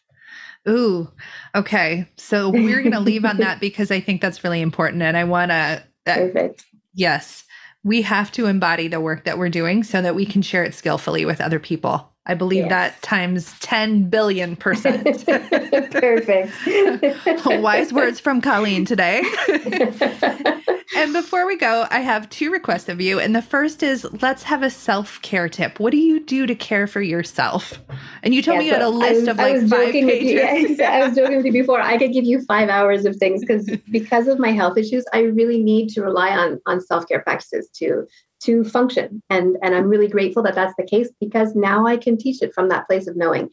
Ooh, 0.67 1.11
okay. 1.53 2.07
So 2.17 2.49
we're 2.49 2.79
going 2.79 2.91
to 2.93 2.99
leave 2.99 3.23
on 3.23 3.37
that 3.37 3.59
because 3.61 3.91
I 3.91 3.99
think 3.99 4.19
that's 4.19 4.43
really 4.43 4.61
important. 4.61 5.03
And 5.03 5.15
I 5.15 5.25
want 5.25 5.51
to 5.51 5.83
Perfect. 6.05 6.65
Yes. 6.93 7.43
We 7.83 8.03
have 8.03 8.31
to 8.33 8.45
embody 8.45 8.87
the 8.87 9.01
work 9.01 9.25
that 9.25 9.37
we're 9.37 9.49
doing 9.49 9.83
so 9.83 10.01
that 10.01 10.15
we 10.15 10.25
can 10.25 10.41
share 10.41 10.63
it 10.63 10.73
skillfully 10.73 11.25
with 11.25 11.41
other 11.41 11.59
people. 11.59 12.11
I 12.25 12.35
believe 12.35 12.65
yes. 12.65 12.69
that 12.69 13.01
times 13.01 13.57
10 13.61 14.09
billion 14.09 14.55
percent. 14.55 15.25
Perfect. 15.91 16.53
Wise 17.45 17.91
words 17.91 18.19
from 18.19 18.41
Colleen 18.41 18.85
today. 18.85 19.23
and 20.95 21.13
before 21.13 21.45
we 21.45 21.55
go, 21.55 21.87
I 21.89 21.99
have 21.99 22.29
two 22.29 22.51
requests 22.51 22.89
of 22.89 22.99
you. 23.01 23.19
And 23.19 23.35
the 23.35 23.41
first 23.41 23.83
is 23.83 24.05
let's 24.21 24.43
have 24.43 24.63
a 24.63 24.69
self 24.69 25.21
care 25.21 25.49
tip. 25.49 25.79
What 25.79 25.91
do 25.91 25.97
you 25.97 26.19
do 26.19 26.45
to 26.45 26.55
care 26.55 26.87
for 26.87 27.01
yourself? 27.01 27.79
And 28.23 28.33
you 28.33 28.41
told 28.41 28.55
yeah, 28.55 28.59
me 28.59 28.65
you 28.67 28.73
had 28.73 28.81
a 28.81 28.89
list 28.89 29.21
was, 29.21 29.27
of 29.29 29.37
like 29.37 29.67
five 29.67 29.91
pages. 29.93 30.77
You, 30.79 30.83
I 30.83 31.07
was 31.07 31.15
joking 31.15 31.37
with 31.37 31.45
you 31.45 31.53
before. 31.53 31.81
I 31.81 31.97
could 31.97 32.13
give 32.13 32.25
you 32.25 32.41
five 32.45 32.69
hours 32.69 33.05
of 33.05 33.15
things 33.15 33.41
because 33.41 33.69
because 33.91 34.27
of 34.27 34.39
my 34.39 34.51
health 34.51 34.77
issues, 34.77 35.05
I 35.13 35.21
really 35.21 35.63
need 35.63 35.89
to 35.89 36.01
rely 36.01 36.29
on 36.29 36.59
on 36.65 36.81
self 36.81 37.07
care 37.07 37.21
practices 37.21 37.69
to 37.75 38.07
to 38.41 38.63
function. 38.63 39.21
And, 39.29 39.57
and 39.61 39.75
I'm 39.75 39.87
really 39.87 40.07
grateful 40.07 40.43
that 40.43 40.55
that's 40.55 40.73
the 40.77 40.83
case 40.83 41.09
because 41.19 41.55
now 41.55 41.85
I 41.85 41.97
can 41.97 42.17
teach 42.17 42.41
it 42.41 42.53
from 42.53 42.69
that 42.69 42.87
place 42.87 43.07
of 43.07 43.15
knowing. 43.15 43.51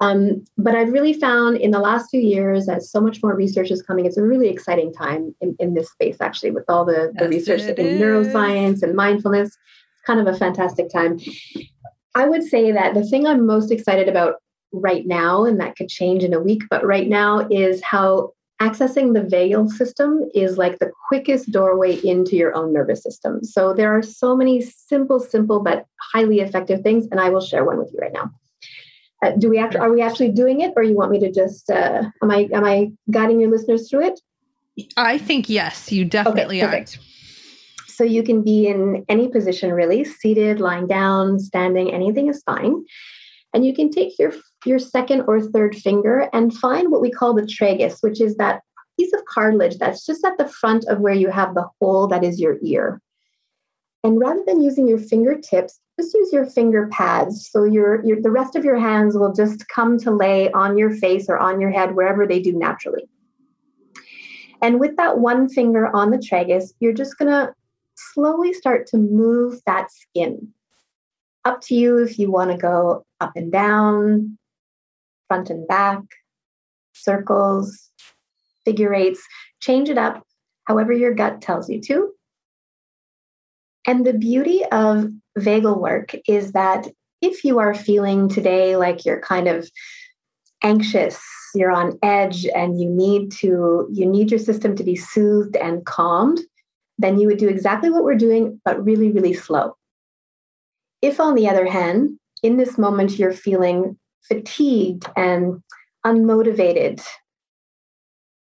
Um, 0.00 0.44
but 0.56 0.76
I've 0.76 0.92
really 0.92 1.12
found 1.12 1.56
in 1.56 1.72
the 1.72 1.80
last 1.80 2.10
few 2.10 2.20
years, 2.20 2.66
that 2.66 2.82
so 2.82 3.00
much 3.00 3.20
more 3.22 3.34
research 3.34 3.70
is 3.70 3.82
coming, 3.82 4.06
it's 4.06 4.16
a 4.16 4.22
really 4.22 4.48
exciting 4.48 4.92
time 4.92 5.34
in, 5.40 5.56
in 5.58 5.74
this 5.74 5.90
space, 5.90 6.18
actually, 6.20 6.52
with 6.52 6.64
all 6.68 6.84
the, 6.84 7.12
the 7.18 7.24
yes, 7.24 7.48
research 7.48 7.78
in 7.78 7.98
neuroscience 7.98 8.82
and 8.82 8.94
mindfulness. 8.94 9.48
It's 9.48 10.02
kind 10.06 10.20
of 10.20 10.32
a 10.32 10.38
fantastic 10.38 10.88
time. 10.88 11.18
I 12.14 12.28
would 12.28 12.44
say 12.44 12.70
that 12.70 12.94
the 12.94 13.04
thing 13.04 13.26
I'm 13.26 13.44
most 13.44 13.72
excited 13.72 14.08
about 14.08 14.36
right 14.72 15.06
now, 15.06 15.44
and 15.44 15.60
that 15.60 15.76
could 15.76 15.88
change 15.88 16.22
in 16.22 16.32
a 16.32 16.40
week, 16.40 16.62
but 16.70 16.86
right 16.86 17.08
now 17.08 17.48
is 17.50 17.82
how 17.82 18.32
accessing 18.60 19.14
the 19.14 19.20
vagal 19.20 19.70
system 19.70 20.28
is 20.34 20.58
like 20.58 20.78
the 20.78 20.90
quickest 21.08 21.50
doorway 21.52 21.94
into 22.04 22.36
your 22.36 22.54
own 22.54 22.72
nervous 22.72 23.02
system. 23.02 23.42
So 23.42 23.72
there 23.72 23.96
are 23.96 24.02
so 24.02 24.36
many 24.36 24.60
simple, 24.60 25.20
simple, 25.20 25.60
but 25.60 25.86
highly 26.12 26.40
effective 26.40 26.82
things, 26.82 27.06
and 27.10 27.20
I 27.20 27.30
will 27.30 27.40
share 27.40 27.64
one 27.64 27.78
with 27.78 27.90
you 27.92 27.98
right 28.00 28.12
now. 28.12 28.30
Uh, 29.24 29.32
do 29.32 29.50
we 29.50 29.58
actually 29.58 29.80
are 29.80 29.92
we 29.92 30.00
actually 30.00 30.30
doing 30.30 30.60
it, 30.60 30.72
or 30.76 30.82
you 30.82 30.94
want 30.94 31.10
me 31.10 31.18
to 31.20 31.30
just 31.30 31.70
uh, 31.70 32.04
am 32.22 32.30
I 32.30 32.48
am 32.52 32.64
I 32.64 32.92
guiding 33.10 33.40
your 33.40 33.50
listeners 33.50 33.90
through 33.90 34.06
it? 34.06 34.20
I 34.96 35.18
think 35.18 35.48
yes, 35.48 35.90
you 35.90 36.04
definitely 36.04 36.62
okay, 36.62 36.80
are. 36.82 36.84
So 37.98 38.04
you 38.04 38.22
can 38.22 38.44
be 38.44 38.68
in 38.68 39.04
any 39.08 39.26
position, 39.28 39.72
really, 39.72 40.04
seated, 40.04 40.60
lying 40.60 40.86
down, 40.86 41.40
standing, 41.40 41.92
anything 41.92 42.28
is 42.28 42.42
fine. 42.44 42.84
And 43.52 43.66
you 43.66 43.74
can 43.74 43.90
take 43.90 44.16
your, 44.20 44.32
your 44.64 44.78
second 44.78 45.22
or 45.26 45.40
third 45.40 45.74
finger 45.74 46.28
and 46.32 46.56
find 46.56 46.92
what 46.92 47.00
we 47.00 47.10
call 47.10 47.34
the 47.34 47.42
tragus, 47.42 48.00
which 48.00 48.20
is 48.20 48.36
that 48.36 48.60
piece 48.98 49.12
of 49.12 49.24
cartilage 49.24 49.78
that's 49.78 50.06
just 50.06 50.24
at 50.24 50.38
the 50.38 50.48
front 50.48 50.84
of 50.86 51.00
where 51.00 51.14
you 51.14 51.28
have 51.30 51.54
the 51.54 51.66
hole 51.80 52.06
that 52.06 52.22
is 52.22 52.38
your 52.40 52.58
ear. 52.62 53.00
And 54.04 54.20
rather 54.20 54.44
than 54.46 54.62
using 54.62 54.86
your 54.86 54.98
fingertips, 54.98 55.80
just 55.98 56.14
use 56.14 56.32
your 56.32 56.46
finger 56.46 56.88
pads. 56.92 57.48
So 57.50 57.64
your, 57.64 58.04
your 58.04 58.20
the 58.20 58.30
rest 58.30 58.56
of 58.56 58.64
your 58.64 58.78
hands 58.78 59.16
will 59.16 59.32
just 59.32 59.68
come 59.68 59.98
to 59.98 60.10
lay 60.10 60.50
on 60.52 60.78
your 60.78 60.90
face 60.90 61.26
or 61.28 61.38
on 61.38 61.60
your 61.60 61.70
head, 61.70 61.94
wherever 61.94 62.26
they 62.26 62.40
do 62.40 62.52
naturally. 62.52 63.08
And 64.62 64.80
with 64.80 64.96
that 64.96 65.18
one 65.18 65.48
finger 65.48 65.94
on 65.94 66.10
the 66.10 66.18
tragus, 66.18 66.72
you're 66.80 66.92
just 66.92 67.18
going 67.18 67.30
to 67.30 67.52
slowly 67.96 68.52
start 68.52 68.86
to 68.88 68.96
move 68.96 69.60
that 69.66 69.90
skin 69.90 70.52
up 71.44 71.60
to 71.62 71.74
you 71.74 71.98
if 71.98 72.18
you 72.18 72.30
want 72.30 72.50
to 72.50 72.56
go 72.56 73.04
up 73.20 73.32
and 73.34 73.50
down, 73.50 74.38
front 75.28 75.50
and 75.50 75.66
back, 75.66 76.00
circles, 76.92 77.90
figure 78.64 78.94
eights. 78.94 79.22
Change 79.60 79.88
it 79.88 79.98
up 79.98 80.24
however 80.64 80.92
your 80.92 81.14
gut 81.14 81.40
tells 81.40 81.68
you 81.68 81.80
to. 81.80 82.12
And 83.86 84.06
the 84.06 84.12
beauty 84.12 84.64
of 84.72 85.10
vagal 85.38 85.80
work 85.80 86.14
is 86.26 86.52
that 86.52 86.86
if 87.20 87.44
you 87.44 87.58
are 87.58 87.74
feeling 87.74 88.28
today 88.28 88.76
like 88.76 89.04
you're 89.04 89.20
kind 89.20 89.48
of 89.48 89.68
anxious, 90.62 91.20
you're 91.54 91.70
on 91.70 91.98
edge 92.02 92.46
and 92.46 92.80
you 92.80 92.88
need 92.88 93.32
to 93.32 93.88
you 93.92 94.06
need 94.06 94.30
your 94.30 94.40
system 94.40 94.76
to 94.76 94.84
be 94.84 94.96
soothed 94.96 95.56
and 95.56 95.84
calmed, 95.86 96.40
then 96.98 97.18
you 97.18 97.26
would 97.26 97.38
do 97.38 97.48
exactly 97.48 97.90
what 97.90 98.04
we're 98.04 98.14
doing 98.14 98.60
but 98.64 98.84
really 98.84 99.10
really 99.10 99.34
slow. 99.34 99.74
If, 101.00 101.20
on 101.20 101.34
the 101.34 101.48
other 101.48 101.66
hand, 101.66 102.18
in 102.42 102.56
this 102.56 102.76
moment 102.76 103.18
you're 103.18 103.32
feeling 103.32 103.96
fatigued 104.22 105.08
and 105.16 105.62
unmotivated, 106.04 107.04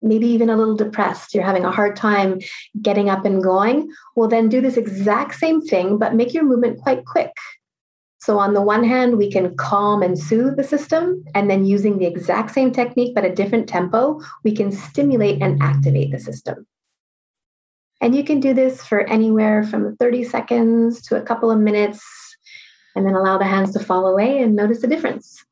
maybe 0.05 0.27
even 0.27 0.49
a 0.49 0.55
little 0.55 0.75
depressed, 0.75 1.33
you're 1.33 1.43
having 1.43 1.65
a 1.65 1.71
hard 1.71 1.95
time 1.95 2.39
getting 2.81 3.09
up 3.09 3.25
and 3.25 3.43
going, 3.43 3.91
well, 4.15 4.29
then 4.29 4.47
do 4.47 4.61
this 4.61 4.77
exact 4.77 5.35
same 5.35 5.61
thing, 5.61 5.97
but 5.97 6.13
make 6.13 6.33
your 6.33 6.45
movement 6.45 6.79
quite 6.79 7.03
quick. 7.05 7.31
So, 8.19 8.39
on 8.39 8.53
the 8.53 8.61
one 8.61 8.83
hand, 8.83 9.17
we 9.17 9.31
can 9.31 9.55
calm 9.55 10.01
and 10.01 10.17
soothe 10.17 10.57
the 10.57 10.63
system, 10.63 11.23
and 11.35 11.49
then 11.49 11.65
using 11.65 11.97
the 11.97 12.05
exact 12.05 12.51
same 12.51 12.71
technique 12.71 13.13
but 13.13 13.25
a 13.25 13.33
different 13.33 13.67
tempo, 13.67 14.19
we 14.43 14.55
can 14.55 14.71
stimulate 14.71 15.41
and 15.41 15.61
activate 15.61 16.11
the 16.11 16.19
system. 16.19 16.65
And 18.01 18.15
you 18.15 18.23
can 18.23 18.39
do 18.39 18.53
this 18.53 18.83
for 18.83 19.01
anywhere 19.01 19.63
from 19.63 19.95
30 19.97 20.23
seconds 20.23 21.01
to 21.03 21.17
a 21.17 21.21
couple 21.21 21.51
of 21.51 21.59
minutes, 21.59 22.03
and 22.95 23.05
then 23.05 23.13
allow 23.13 23.37
the 23.37 23.45
hands 23.45 23.73
to 23.73 23.79
fall 23.79 24.07
away 24.07 24.41
and 24.41 24.55
notice 24.55 24.81
the 24.81 24.87
difference. 24.87 25.43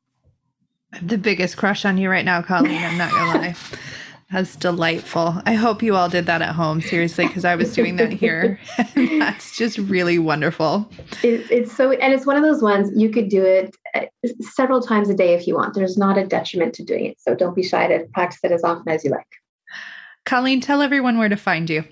the 1.02 1.18
biggest 1.18 1.56
crush 1.56 1.84
on 1.84 1.98
you 1.98 2.08
right 2.08 2.24
now, 2.24 2.40
Colleen. 2.40 2.82
I'm 2.82 2.96
not 2.96 3.10
gonna 3.10 3.38
lie. 3.38 3.56
That's 4.32 4.56
delightful. 4.56 5.40
I 5.46 5.54
hope 5.54 5.82
you 5.82 5.94
all 5.94 6.08
did 6.08 6.26
that 6.26 6.42
at 6.42 6.54
home, 6.54 6.80
seriously, 6.80 7.26
because 7.26 7.44
I 7.44 7.54
was 7.54 7.72
doing 7.74 7.96
that 7.96 8.12
here. 8.12 8.58
That's 8.94 9.56
just 9.56 9.78
really 9.78 10.18
wonderful. 10.18 10.90
It, 11.22 11.50
it's 11.50 11.76
so, 11.76 11.92
and 11.92 12.12
it's 12.12 12.26
one 12.26 12.36
of 12.36 12.42
those 12.42 12.62
ones 12.62 12.90
you 12.96 13.10
could 13.10 13.28
do 13.28 13.44
it 13.44 13.76
uh, 13.94 14.06
several 14.40 14.80
times 14.80 15.08
a 15.08 15.14
day 15.14 15.34
if 15.34 15.46
you 15.46 15.54
want. 15.54 15.74
There's 15.74 15.96
not 15.96 16.18
a 16.18 16.26
detriment 16.26 16.74
to 16.74 16.84
doing 16.84 17.06
it. 17.06 17.20
So 17.20 17.34
don't 17.34 17.54
be 17.54 17.62
shy 17.62 17.86
to 17.86 18.06
practice 18.12 18.40
it 18.42 18.50
as 18.50 18.64
often 18.64 18.88
as 18.88 19.04
you 19.04 19.10
like. 19.10 19.26
Colleen, 20.24 20.60
tell 20.60 20.80
everyone 20.80 21.18
where 21.18 21.28
to 21.28 21.36
find 21.36 21.68
you. 21.68 21.84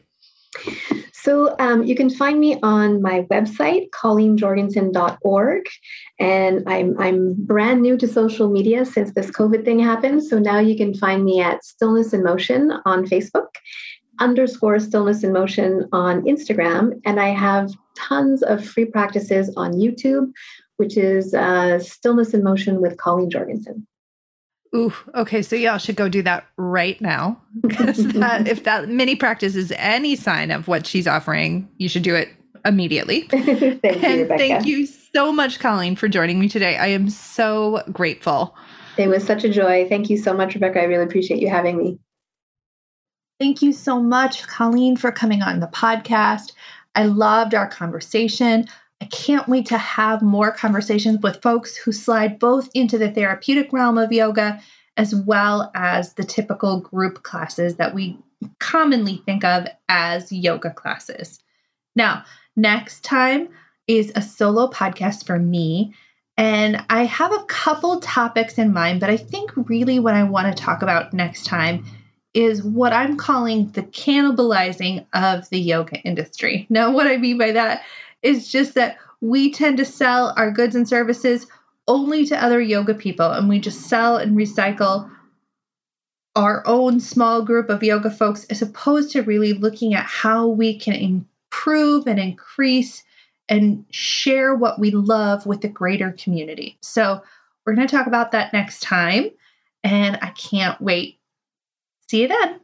So 1.22 1.54
um, 1.60 1.84
you 1.84 1.94
can 1.94 2.10
find 2.10 2.40
me 2.40 2.58
on 2.64 3.00
my 3.00 3.22
website, 3.30 3.90
colleenjorgensen.org. 3.90 5.62
And 6.18 6.68
I'm, 6.68 6.98
I'm 6.98 7.34
brand 7.34 7.80
new 7.80 7.96
to 7.98 8.08
social 8.08 8.50
media 8.50 8.84
since 8.84 9.12
this 9.12 9.30
COVID 9.30 9.64
thing 9.64 9.78
happened. 9.78 10.24
So 10.24 10.40
now 10.40 10.58
you 10.58 10.76
can 10.76 10.94
find 10.94 11.24
me 11.24 11.40
at 11.40 11.64
Stillness 11.64 12.12
in 12.12 12.24
Motion 12.24 12.72
on 12.86 13.06
Facebook, 13.06 13.46
underscore 14.18 14.80
Stillness 14.80 15.22
in 15.22 15.32
Motion 15.32 15.88
on 15.92 16.22
Instagram. 16.22 17.00
And 17.06 17.20
I 17.20 17.28
have 17.28 17.70
tons 17.96 18.42
of 18.42 18.66
free 18.66 18.86
practices 18.86 19.54
on 19.56 19.74
YouTube, 19.74 20.32
which 20.78 20.96
is 20.96 21.34
uh, 21.34 21.78
Stillness 21.78 22.34
in 22.34 22.42
Motion 22.42 22.80
with 22.80 22.96
Colleen 22.96 23.30
Jorgensen. 23.30 23.86
Ooh, 24.74 24.92
okay. 25.14 25.42
So 25.42 25.54
y'all 25.54 25.78
should 25.78 25.96
go 25.96 26.08
do 26.08 26.22
that 26.22 26.46
right 26.56 27.00
now. 27.00 27.40
that, 27.62 28.48
if 28.48 28.64
that 28.64 28.88
mini 28.88 29.16
practice 29.16 29.54
is 29.54 29.72
any 29.76 30.16
sign 30.16 30.50
of 30.50 30.68
what 30.68 30.86
she's 30.86 31.06
offering, 31.06 31.68
you 31.78 31.88
should 31.88 32.02
do 32.02 32.14
it 32.14 32.28
immediately. 32.64 33.22
thank 33.30 33.84
and 33.84 34.20
you, 34.20 34.26
thank 34.26 34.66
you 34.66 34.86
so 34.86 35.32
much, 35.32 35.58
Colleen, 35.58 35.96
for 35.96 36.08
joining 36.08 36.38
me 36.38 36.48
today. 36.48 36.76
I 36.76 36.86
am 36.88 37.10
so 37.10 37.82
grateful. 37.92 38.56
It 38.96 39.08
was 39.08 39.24
such 39.24 39.44
a 39.44 39.48
joy. 39.48 39.86
Thank 39.88 40.10
you 40.10 40.16
so 40.16 40.32
much, 40.32 40.54
Rebecca. 40.54 40.80
I 40.80 40.84
really 40.84 41.04
appreciate 41.04 41.40
you 41.40 41.48
having 41.48 41.76
me. 41.76 41.98
Thank 43.40 43.62
you 43.62 43.72
so 43.72 44.00
much, 44.00 44.46
Colleen, 44.46 44.96
for 44.96 45.10
coming 45.10 45.42
on 45.42 45.60
the 45.60 45.66
podcast. 45.66 46.52
I 46.94 47.06
loved 47.06 47.54
our 47.54 47.66
conversation. 47.66 48.66
I 49.02 49.06
can't 49.06 49.48
wait 49.48 49.66
to 49.66 49.78
have 49.78 50.22
more 50.22 50.52
conversations 50.52 51.18
with 51.24 51.42
folks 51.42 51.76
who 51.76 51.90
slide 51.90 52.38
both 52.38 52.70
into 52.72 52.98
the 52.98 53.10
therapeutic 53.10 53.72
realm 53.72 53.98
of 53.98 54.12
yoga 54.12 54.60
as 54.96 55.12
well 55.12 55.72
as 55.74 56.14
the 56.14 56.22
typical 56.22 56.78
group 56.78 57.24
classes 57.24 57.76
that 57.76 57.96
we 57.96 58.16
commonly 58.60 59.20
think 59.26 59.42
of 59.42 59.66
as 59.88 60.30
yoga 60.30 60.70
classes. 60.70 61.40
Now, 61.96 62.24
next 62.54 63.02
time 63.02 63.48
is 63.88 64.12
a 64.14 64.22
solo 64.22 64.70
podcast 64.70 65.26
for 65.26 65.36
me. 65.36 65.96
And 66.36 66.84
I 66.88 67.02
have 67.02 67.32
a 67.32 67.44
couple 67.46 67.98
topics 67.98 68.56
in 68.56 68.72
mind, 68.72 69.00
but 69.00 69.10
I 69.10 69.16
think 69.16 69.50
really 69.68 69.98
what 69.98 70.14
I 70.14 70.22
want 70.22 70.56
to 70.56 70.62
talk 70.62 70.82
about 70.82 71.12
next 71.12 71.44
time 71.44 71.84
is 72.34 72.62
what 72.62 72.92
I'm 72.92 73.16
calling 73.16 73.72
the 73.72 73.82
cannibalizing 73.82 75.06
of 75.12 75.48
the 75.48 75.60
yoga 75.60 75.96
industry. 76.02 76.68
Now, 76.70 76.92
what 76.92 77.08
I 77.08 77.16
mean 77.16 77.36
by 77.36 77.50
that 77.50 77.82
it's 78.22 78.50
just 78.50 78.74
that 78.74 78.98
we 79.20 79.52
tend 79.52 79.76
to 79.78 79.84
sell 79.84 80.34
our 80.36 80.50
goods 80.50 80.74
and 80.74 80.88
services 80.88 81.46
only 81.88 82.24
to 82.26 82.42
other 82.42 82.60
yoga 82.60 82.94
people, 82.94 83.30
and 83.30 83.48
we 83.48 83.58
just 83.58 83.82
sell 83.82 84.16
and 84.16 84.36
recycle 84.36 85.10
our 86.34 86.62
own 86.66 86.98
small 87.00 87.42
group 87.42 87.68
of 87.68 87.82
yoga 87.82 88.10
folks 88.10 88.44
as 88.44 88.62
opposed 88.62 89.10
to 89.12 89.22
really 89.22 89.52
looking 89.52 89.94
at 89.94 90.06
how 90.06 90.46
we 90.46 90.78
can 90.78 90.94
improve 90.94 92.06
and 92.06 92.18
increase 92.18 93.02
and 93.48 93.84
share 93.90 94.54
what 94.54 94.78
we 94.78 94.90
love 94.90 95.44
with 95.44 95.60
the 95.60 95.68
greater 95.68 96.12
community. 96.12 96.78
So, 96.80 97.22
we're 97.64 97.74
going 97.74 97.86
to 97.86 97.96
talk 97.96 98.06
about 98.06 98.32
that 98.32 98.52
next 98.52 98.80
time, 98.80 99.30
and 99.84 100.18
I 100.20 100.30
can't 100.30 100.80
wait. 100.80 101.18
See 102.08 102.22
you 102.22 102.28
then. 102.28 102.61